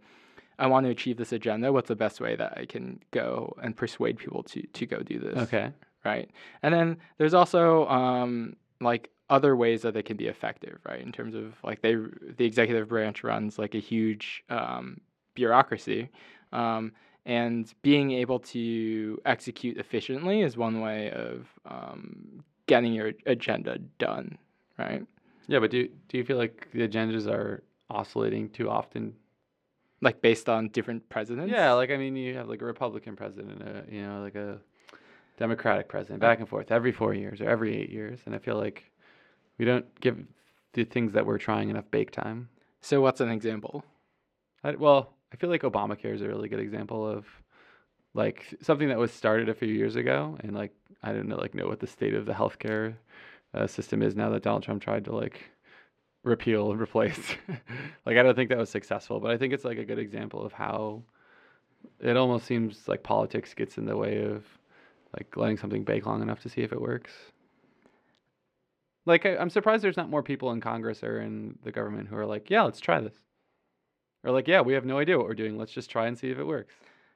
I 0.59 0.67
want 0.67 0.85
to 0.87 0.91
achieve 0.91 1.17
this 1.17 1.33
agenda. 1.33 1.73
What's 1.73 1.89
the 1.89 1.97
best 1.97 2.21
way 2.21 2.37
that 2.37 2.59
I 2.59 2.67
can 2.67 3.01
go 3.11 3.57
and 3.63 3.77
persuade 3.77 4.19
people 4.19 4.43
to 4.45 4.63
to 4.63 4.87
go 4.87 4.99
do 5.01 5.19
this? 5.19 5.39
Okay. 5.39 5.73
right? 6.05 6.31
And 6.63 6.73
then 6.75 6.99
there's 7.19 7.35
also 7.35 7.87
um, 7.89 8.57
like 8.81 9.11
other 9.31 9.55
ways 9.57 9.83
that 9.83 9.95
they 9.95 10.03
can 10.03 10.17
be 10.17 10.27
effective, 10.27 10.79
right? 10.89 11.01
In 11.01 11.13
terms 11.13 11.35
of 11.35 11.55
like 11.63 11.81
they 11.83 11.95
the 11.95 12.45
executive 12.45 12.89
branch 12.89 13.23
runs 13.25 13.59
like 13.59 13.75
a 13.75 13.79
huge 13.79 14.43
um, 14.49 15.01
bureaucracy, 15.39 16.11
um, 16.53 16.93
and 17.25 17.73
being 17.83 18.11
able 18.11 18.41
to 18.41 19.21
execute 19.25 19.77
efficiently 19.79 20.43
is 20.43 20.57
one 20.57 20.81
way 20.81 21.11
of 21.13 21.47
um, 21.65 22.43
getting 22.67 22.93
your 22.93 23.13
agenda 23.27 23.79
done, 23.99 24.37
right? 24.79 25.05
Yeah, 25.47 25.61
but 25.61 25.71
do 25.71 25.89
do 26.09 26.19
you 26.19 26.25
feel 26.25 26.37
like 26.37 26.69
the 26.73 26.87
agendas 26.89 27.27
are 27.27 27.63
oscillating 27.89 28.51
too 28.51 28.69
often? 28.69 29.15
Like 30.01 30.21
based 30.21 30.49
on 30.49 30.69
different 30.69 31.09
presidents. 31.09 31.53
Yeah, 31.53 31.73
like 31.73 31.91
I 31.91 31.97
mean, 31.97 32.17
you 32.17 32.35
have 32.37 32.49
like 32.49 32.63
a 32.63 32.67
Republican 32.67 33.17
president, 33.17 33.63
a, 33.63 33.85
you 33.91 34.03
know, 34.03 34.21
like 34.21 34.35
a 34.35 34.59
Democratic 35.39 35.89
president, 35.89 36.21
back 36.21 36.41
and 36.41 36.49
forth 36.49 36.71
every 36.71 36.93
four 36.93 37.15
years 37.15 37.41
or 37.41 37.49
every 37.49 37.77
eight 37.81 37.91
years, 37.91 38.19
and 38.27 38.35
I 38.35 38.39
feel 38.39 38.57
like 38.57 38.91
we 39.59 39.65
don't 39.65 39.87
give 40.01 40.17
the 40.73 40.85
things 40.85 41.13
that 41.13 41.25
we're 41.27 41.39
trying 41.39 41.69
enough 41.71 41.91
bake 41.91 42.11
time. 42.11 42.49
So 42.81 43.01
what's 43.01 43.21
an 43.21 43.31
example? 43.31 43.85
I, 44.63 44.73
well, 44.73 45.15
I 45.33 45.37
feel 45.37 45.51
like 45.51 45.63
Obamacare 45.63 46.15
is 46.15 46.23
a 46.23 46.29
really 46.29 46.49
good 46.49 46.61
example 46.61 47.07
of 47.07 47.27
like 48.15 48.55
something 48.63 48.89
that 48.89 48.99
was 48.99 49.13
started 49.13 49.49
a 49.49 49.55
few 49.55 49.69
years 49.69 49.97
ago, 49.97 50.37
and 50.41 50.55
like 50.55 50.73
I 51.03 51.13
don't 51.13 51.29
know, 51.29 51.37
like 51.37 51.55
know 51.55 51.67
what 51.67 51.81
the 51.81 51.87
state 51.87 52.15
of 52.15 52.27
the 52.27 52.33
healthcare 52.33 52.95
uh, 53.55 53.67
system 53.67 54.03
is 54.03 54.17
now 54.17 54.31
that 54.31 54.43
Donald 54.43 54.63
Trump 54.63 54.83
tried 54.83 55.05
to 55.05 55.15
like 55.15 55.41
repeal 56.25 56.71
and 56.73 56.81
replace. 56.87 57.35
like 58.07 58.17
I 58.17 58.23
don't 58.23 58.35
think 58.35 58.49
that 58.51 58.59
was 58.59 58.71
successful, 58.71 59.21
but 59.21 59.31
I 59.31 59.37
think 59.37 59.53
it's 59.53 59.65
like 59.65 59.79
a 59.79 59.85
good 59.85 59.99
example 59.99 60.45
of 60.45 60.53
how 60.53 61.03
it 62.01 62.17
almost 62.17 62.47
seems 62.47 62.89
like 62.89 63.03
politics 63.03 63.55
gets 63.55 63.79
in 63.79 63.87
the 63.87 63.97
way 63.97 64.23
of 64.25 64.45
like 65.17 65.37
letting 65.37 65.57
something 65.57 65.85
bake 65.85 66.07
long 66.07 66.23
enough 66.23 66.41
to 66.41 66.49
see 66.49 66.63
if 66.63 66.73
it 66.73 66.81
works. 66.81 67.13
Like 69.07 69.25
I, 69.25 69.37
I'm 69.37 69.51
surprised 69.51 69.83
there's 69.83 69.97
not 69.97 70.11
more 70.11 70.23
people 70.23 70.51
in 70.53 70.61
Congress 70.61 71.03
or 71.03 71.21
in 71.21 71.59
the 71.65 71.73
government 71.73 72.09
who 72.09 72.17
are 72.17 72.27
like, 72.27 72.51
yeah, 72.51 72.63
let's 72.63 72.81
try 72.81 73.01
this. 73.01 73.15
Or 74.25 74.33
like, 74.33 74.49
yeah, 74.49 74.61
we 74.61 74.75
have 74.75 74.85
no 74.85 74.99
idea 74.99 75.17
what 75.19 75.27
we're 75.27 75.35
doing. 75.35 75.59
Let's 75.59 75.73
just 75.73 75.91
try 75.91 76.07
and 76.07 76.19
see 76.19 76.31
if 76.31 76.39
it 76.39 76.45
works. 76.47 76.75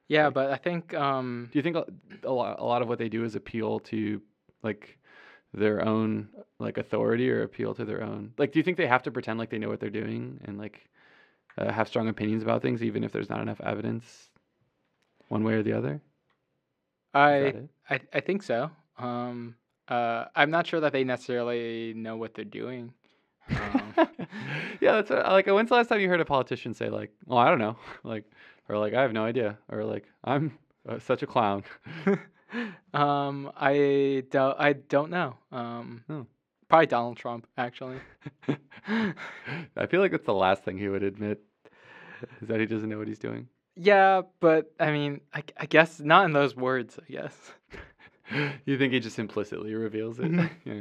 Yeah, 0.09 0.31
but 0.31 0.51
I 0.51 0.57
think 0.57 0.95
um, 0.95 1.51
Do 1.53 1.59
you 1.59 1.63
think 1.63 1.77
a 1.77 1.87
a 2.25 2.33
lot, 2.33 2.59
a 2.59 2.65
lot 2.65 2.83
of 2.83 2.89
what 2.89 2.99
they 2.99 3.09
do 3.09 3.25
is 3.25 3.35
appeal 3.35 3.81
to 3.81 4.21
like 4.63 4.99
their 5.55 5.85
own 5.85 6.29
like 6.59 6.79
authority 6.79 7.31
or 7.31 7.43
appeal 7.43 7.75
to 7.75 7.85
their 7.85 8.03
own 8.03 8.33
like 8.39 8.53
do 8.53 8.59
you 8.59 8.63
think 8.63 8.77
they 8.79 8.87
have 8.87 9.03
to 9.03 9.11
pretend 9.11 9.39
like 9.39 9.51
they 9.51 9.59
know 9.59 9.69
what 9.69 9.81
they're 9.81 9.91
doing 9.91 10.41
and 10.45 10.57
like 10.59 10.89
uh, 11.59 11.73
have 11.73 11.89
strong 11.89 12.09
opinions 12.09 12.43
about 12.43 12.63
things 12.63 12.83
even 12.83 13.05
if 13.05 13.13
there's 13.13 13.31
not 13.31 13.41
enough 13.43 13.61
evidence 13.63 14.31
one 15.29 15.45
way 15.45 15.55
or 15.55 15.63
the 15.63 15.73
other? 15.73 16.03
I. 17.15 17.55
I 17.89 18.01
I 18.13 18.21
think 18.21 18.43
so. 18.43 18.71
Um, 18.97 19.57
uh, 19.89 20.27
I'm 20.35 20.51
not 20.51 20.67
sure 20.67 20.81
that 20.81 20.93
they 20.93 21.05
necessarily 21.05 21.95
know 21.95 22.17
what 22.17 22.35
they're 22.35 22.45
doing. 22.45 22.95
Um, 23.51 23.95
yeah, 24.81 24.93
that's 24.93 25.11
what, 25.11 25.27
like 25.27 25.47
when's 25.47 25.69
the 25.69 25.75
last 25.75 25.89
time 25.89 26.01
you 26.01 26.09
heard 26.09 26.21
a 26.21 26.25
politician 26.25 26.75
say 26.75 26.89
like, 26.89 27.11
"Well, 27.27 27.39
I 27.39 27.49
don't 27.49 27.59
know," 27.59 27.77
like, 28.05 28.25
or 28.69 28.79
like, 28.79 28.95
"I 28.95 29.03
have 29.03 29.13
no 29.13 29.25
idea," 29.25 29.59
or 29.71 29.85
like, 29.85 30.05
"I'm 30.25 30.59
uh, 30.89 30.99
such 30.99 31.23
a 31.23 31.27
clown." 31.27 31.65
um, 32.95 33.51
I 33.57 34.25
don't 34.31 34.57
I 34.59 34.73
don't 34.75 35.11
know. 35.11 35.37
Um, 35.51 36.05
Oh. 36.09 36.27
probably 36.69 36.87
Donald 36.87 37.17
Trump 37.17 37.47
actually. 37.57 37.99
I 39.77 39.87
feel 39.87 40.01
like 40.01 40.11
that's 40.13 40.27
the 40.27 40.35
last 40.35 40.65
thing 40.65 40.79
he 40.79 40.89
would 40.89 41.03
admit 41.03 41.41
is 42.41 42.49
that 42.49 42.61
he 42.61 42.67
doesn't 42.67 42.89
know 42.89 42.99
what 42.99 43.09
he's 43.09 43.19
doing. 43.19 43.49
Yeah, 43.75 44.23
but 44.41 44.71
I 44.79 44.91
mean, 44.93 45.21
I, 45.33 45.43
I 45.57 45.67
guess 45.67 45.99
not 46.01 46.25
in 46.27 46.33
those 46.33 46.55
words. 46.55 46.99
I 47.09 47.11
guess 47.13 47.53
you 48.67 48.79
think 48.79 48.93
he 48.93 49.01
just 49.01 49.19
implicitly 49.19 49.75
reveals 49.75 50.19
it? 50.19 50.31
Mhm. 50.31 50.51
Yeah, 50.65 50.75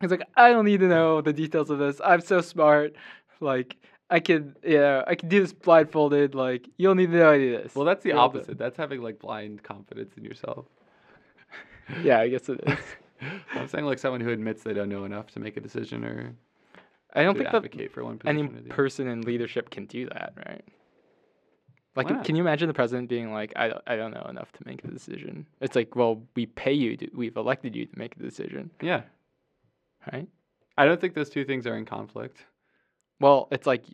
he's 0.00 0.10
like, 0.10 0.22
I 0.36 0.50
don't 0.50 0.64
need 0.64 0.80
to 0.80 0.88
know 0.88 1.20
the 1.20 1.32
details 1.32 1.70
of 1.70 1.78
this. 1.78 2.00
I'm 2.04 2.20
so 2.20 2.40
smart. 2.40 2.94
Like 3.40 3.76
I 4.10 4.20
could, 4.20 4.56
yeah, 4.64 5.02
I 5.06 5.14
could 5.14 5.28
do 5.28 5.40
this 5.40 5.52
blindfolded. 5.52 6.34
Like 6.34 6.68
you 6.76 6.88
don't 6.88 6.96
need 6.96 7.10
to 7.12 7.16
know 7.18 7.30
any 7.30 7.54
of 7.54 7.62
this. 7.62 7.74
Well, 7.74 7.84
that's 7.84 8.02
the 8.02 8.10
You're 8.10 8.18
all 8.18 8.28
done. 8.28 8.38
opposite. 8.40 8.58
That's 8.58 8.76
having 8.76 9.00
like 9.02 9.18
blind 9.18 9.62
confidence 9.62 10.14
in 10.16 10.24
yourself. 10.24 10.66
yeah, 12.02 12.20
I 12.20 12.28
guess 12.28 12.48
it 12.48 12.60
is. 12.66 12.78
I'm 13.54 13.68
saying 13.68 13.84
like 13.84 13.98
someone 13.98 14.20
who 14.20 14.30
admits 14.30 14.62
they 14.62 14.74
don't 14.74 14.88
know 14.88 15.04
enough 15.04 15.30
to 15.32 15.40
make 15.40 15.56
a 15.56 15.60
decision 15.60 16.04
or 16.04 16.34
I 17.14 17.22
don't 17.22 17.34
think 17.36 17.46
that 17.50 17.56
advocate 17.56 17.92
for 17.92 18.04
one 18.04 18.20
any 18.24 18.42
or 18.42 18.48
the 18.48 18.58
other. 18.58 18.68
person 18.70 19.06
in 19.06 19.22
leadership 19.22 19.70
can 19.70 19.86
do 19.86 20.06
that, 20.06 20.32
right? 20.46 20.64
Like, 21.94 22.24
can 22.24 22.36
you 22.36 22.42
imagine 22.42 22.68
the 22.68 22.74
president 22.74 23.08
being 23.10 23.32
like, 23.32 23.52
I, 23.54 23.68
don't- 23.68 23.82
I 23.86 23.96
don't 23.96 24.12
know 24.14 24.26
enough 24.28 24.50
to 24.52 24.60
make 24.64 24.82
a 24.84 24.88
decision? 24.88 25.46
It's 25.60 25.76
like, 25.76 25.94
well, 25.94 26.22
we 26.34 26.46
pay 26.46 26.72
you, 26.72 26.96
to, 26.96 27.08
we've 27.14 27.36
elected 27.36 27.76
you 27.76 27.84
to 27.86 27.98
make 27.98 28.16
a 28.16 28.18
decision, 28.18 28.70
Yeah, 28.80 29.02
right? 30.12 30.26
I 30.78 30.86
don't 30.86 31.00
think 31.00 31.14
those 31.14 31.28
two 31.28 31.44
things 31.44 31.66
are 31.66 31.76
in 31.76 31.84
conflict. 31.84 32.38
Well, 33.20 33.48
it's 33.52 33.66
like, 33.66 33.84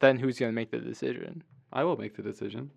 then 0.00 0.18
who's 0.18 0.38
going 0.38 0.50
to 0.52 0.54
make 0.54 0.70
the 0.70 0.78
decision? 0.78 1.42
I 1.72 1.82
will 1.82 1.96
make 1.96 2.14
the 2.16 2.22
decision 2.22 2.70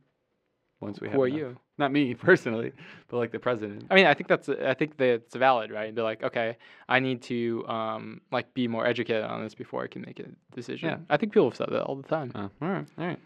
once 0.82 1.00
we 1.00 1.10
have. 1.10 1.16
Who 1.16 1.22
are 1.24 1.28
enough. 1.28 1.40
you? 1.40 1.58
Not 1.78 1.92
me 1.92 2.14
personally, 2.30 2.72
but 3.08 3.18
like 3.18 3.32
the 3.32 3.38
president. 3.40 3.86
I 3.92 3.96
mean, 3.96 4.08
I 4.08 4.16
think 4.16 4.28
that's, 4.30 4.50
I 4.50 4.74
think 4.74 4.98
that 4.98 5.06
it's 5.10 5.36
valid, 5.36 5.70
right? 5.70 5.94
Be 5.94 6.02
like, 6.02 6.24
okay, 6.24 6.58
I 6.90 7.00
need 7.00 7.22
to, 7.24 7.68
um, 7.68 8.22
like, 8.32 8.52
be 8.56 8.68
more 8.68 8.88
educated 8.88 9.26
on 9.26 9.44
this 9.44 9.54
before 9.54 9.84
I 9.84 9.88
can 9.88 10.02
make 10.02 10.20
a 10.20 10.26
decision. 10.56 10.90
Yeah. 10.90 10.98
I 11.10 11.18
think 11.18 11.34
people 11.34 11.50
have 11.50 11.56
said 11.58 11.70
that 11.70 11.84
all 11.84 11.96
the 11.96 12.08
time. 12.08 12.32
Oh, 12.34 12.50
all 12.64 12.68
right, 12.68 12.88
all 12.98 13.06
right. 13.06 13.20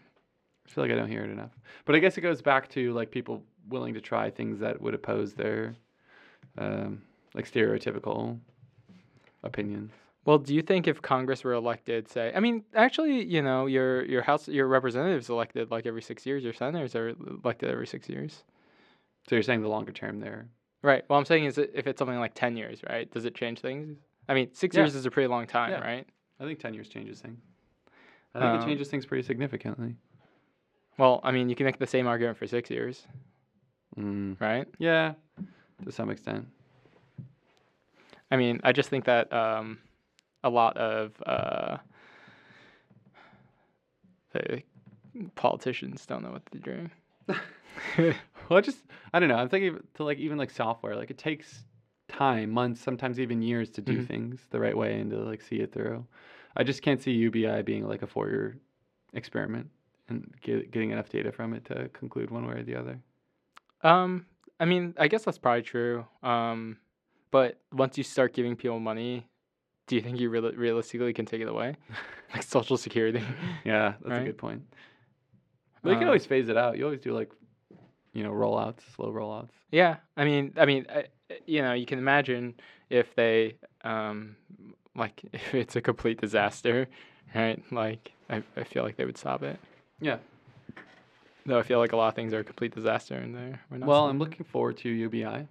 I 0.66 0.70
feel 0.70 0.84
like 0.84 0.92
I 0.92 0.96
don't 0.96 1.08
hear 1.08 1.24
it 1.24 1.30
enough. 1.30 1.50
But 1.84 1.94
I 1.94 1.98
guess 1.98 2.16
it 2.16 2.22
goes 2.22 2.42
back 2.42 2.68
to 2.70 2.92
like 2.92 3.10
people 3.10 3.42
willing 3.68 3.94
to 3.94 4.00
try 4.00 4.30
things 4.30 4.58
that 4.60 4.80
would 4.80 4.94
oppose 4.94 5.34
their 5.34 5.74
um, 6.58 7.02
like 7.34 7.50
stereotypical 7.50 8.38
opinions. 9.42 9.92
Well, 10.24 10.38
do 10.38 10.54
you 10.54 10.62
think 10.62 10.88
if 10.88 11.02
Congress 11.02 11.44
were 11.44 11.52
elected, 11.52 12.08
say, 12.08 12.32
I 12.34 12.40
mean, 12.40 12.64
actually, 12.74 13.24
you 13.24 13.42
know, 13.42 13.66
your 13.66 14.04
your 14.06 14.22
House, 14.22 14.48
your 14.48 14.66
representatives 14.66 15.28
elected 15.28 15.70
like 15.70 15.84
every 15.84 16.00
six 16.00 16.24
years, 16.24 16.42
your 16.42 16.54
senators 16.54 16.94
are 16.94 17.10
elected 17.44 17.70
every 17.70 17.86
six 17.86 18.08
years, 18.08 18.42
So 19.28 19.36
you're 19.36 19.42
saying 19.42 19.60
the 19.62 19.68
longer 19.68 19.92
term 19.92 20.20
there. 20.20 20.48
right? 20.82 21.04
Well, 21.08 21.18
I'm 21.18 21.26
saying 21.26 21.44
is 21.44 21.58
it, 21.58 21.72
if 21.74 21.86
it's 21.86 21.98
something 21.98 22.18
like 22.18 22.32
ten 22.34 22.56
years, 22.56 22.80
right? 22.88 23.10
Does 23.10 23.26
it 23.26 23.34
change 23.34 23.60
things? 23.60 23.98
I 24.26 24.32
mean, 24.34 24.48
six 24.54 24.74
Yeah. 24.74 24.82
years 24.82 24.94
is 24.94 25.04
a 25.04 25.10
pretty 25.10 25.26
long 25.28 25.46
time, 25.46 25.70
Yeah. 25.72 25.80
right? 25.80 26.06
I 26.40 26.44
think 26.44 26.58
10 26.58 26.72
years 26.74 26.88
changes 26.88 27.20
things. 27.20 27.38
I 28.34 28.40
think 28.40 28.54
Um, 28.54 28.60
it 28.60 28.64
changes 28.64 28.88
things 28.88 29.04
pretty 29.06 29.22
significantly. 29.22 29.94
Well, 30.98 31.20
I 31.24 31.32
mean, 31.32 31.48
you 31.48 31.56
can 31.56 31.66
make 31.66 31.78
the 31.78 31.86
same 31.86 32.06
argument 32.06 32.38
for 32.38 32.46
six 32.46 32.70
years, 32.70 33.06
Mm, 33.98 34.40
right? 34.40 34.66
yeah, 34.78 35.14
to 35.84 35.92
some 35.92 36.10
extent. 36.10 36.46
I 38.30 38.36
mean, 38.36 38.60
I 38.64 38.72
just 38.72 38.88
think 38.90 39.04
that 39.04 39.32
um, 39.32 39.78
a 40.42 40.50
lot 40.50 40.76
of 40.76 41.12
uh, 41.26 41.78
politicians 45.34 46.06
don't 46.06 46.22
know 46.22 46.30
what 46.32 46.42
they're 46.50 46.60
doing. 46.60 46.90
Well, 48.50 48.58
I 48.58 48.60
just 48.60 48.78
I 49.12 49.20
don't 49.20 49.30
know. 49.30 49.36
I'm 49.36 49.48
thinking 49.48 49.78
to 49.94 50.04
like 50.04 50.18
even 50.18 50.36
like 50.36 50.50
software. 50.50 50.94
Like 50.96 51.10
it 51.10 51.16
takes 51.16 51.64
time, 52.08 52.50
months, 52.50 52.80
sometimes 52.80 53.18
even 53.18 53.40
years 53.40 53.70
to 53.70 53.80
do 53.80 53.98
Mhm. 53.98 54.06
things 54.06 54.46
the 54.50 54.60
right 54.60 54.76
way 54.76 55.00
and 55.00 55.10
to 55.12 55.16
like 55.24 55.40
see 55.40 55.56
it 55.60 55.72
through. 55.72 56.04
I 56.56 56.62
just 56.62 56.82
can't 56.82 57.00
see 57.00 57.12
UBI 57.12 57.62
being 57.62 57.88
like 57.88 58.02
a 58.02 58.06
four-year 58.06 58.58
experiment 59.14 59.70
and 60.08 60.32
get, 60.42 60.70
getting 60.70 60.90
enough 60.90 61.08
data 61.08 61.32
from 61.32 61.54
it 61.54 61.64
to 61.66 61.88
conclude 61.92 62.30
one 62.30 62.46
way 62.46 62.54
or 62.54 62.62
the 62.62 62.74
other. 62.76 62.98
Um, 63.82 64.26
I 64.60 64.64
mean, 64.64 64.94
I 64.98 65.08
guess 65.08 65.24
that's 65.24 65.38
probably 65.38 65.62
true. 65.62 66.06
Um, 66.22 66.78
but 67.30 67.60
once 67.72 67.98
you 67.98 68.04
start 68.04 68.32
giving 68.32 68.56
people 68.56 68.80
money, 68.80 69.26
do 69.86 69.96
you 69.96 70.02
think 70.02 70.20
you 70.20 70.30
real- 70.30 70.52
realistically 70.52 71.12
can 71.12 71.26
take 71.26 71.40
it 71.42 71.48
away, 71.48 71.76
like 72.32 72.42
Social 72.42 72.76
Security? 72.76 73.22
Yeah, 73.64 73.94
that's 74.00 74.10
Right. 74.10 74.22
a 74.22 74.24
good 74.24 74.38
point. 74.38 74.62
But 75.82 75.90
you 75.90 75.96
can 75.96 76.04
Um, 76.04 76.08
always 76.10 76.26
phase 76.26 76.48
it 76.48 76.56
out. 76.56 76.78
You 76.78 76.84
always 76.84 77.00
do 77.00 77.12
like, 77.12 77.30
you 78.12 78.22
know, 78.22 78.30
rollouts, 78.32 78.80
slow 78.94 79.10
rollouts. 79.12 79.50
Yeah, 79.70 79.96
I 80.16 80.24
mean, 80.24 80.54
I 80.56 80.64
mean, 80.66 80.86
I, 80.88 81.06
you 81.46 81.60
know, 81.62 81.72
you 81.72 81.84
can 81.86 81.98
imagine 81.98 82.54
if 82.90 83.14
they, 83.14 83.56
um, 83.82 84.36
like, 84.94 85.20
if 85.32 85.54
it's 85.54 85.76
a 85.76 85.80
complete 85.82 86.20
disaster, 86.20 86.86
right? 87.34 87.62
Like, 87.72 88.12
I, 88.30 88.42
I 88.56 88.64
feel 88.64 88.82
like 88.82 88.96
they 88.96 89.04
would 89.04 89.18
stop 89.18 89.42
it. 89.42 89.58
Yeah. 90.00 90.18
Though 91.46 91.58
I 91.58 91.62
feel 91.62 91.78
like 91.78 91.92
a 91.92 91.96
lot 91.96 92.08
of 92.08 92.14
things 92.14 92.32
are 92.32 92.40
a 92.40 92.44
complete 92.44 92.74
disaster, 92.74 93.14
and 93.14 93.34
they're 93.34 93.60
we're 93.70 93.78
not. 93.78 93.88
Well, 93.88 94.06
I'm 94.06 94.18
looking 94.18 94.44
forward 94.44 94.78
to 94.78 94.88
UBI. 94.88 95.46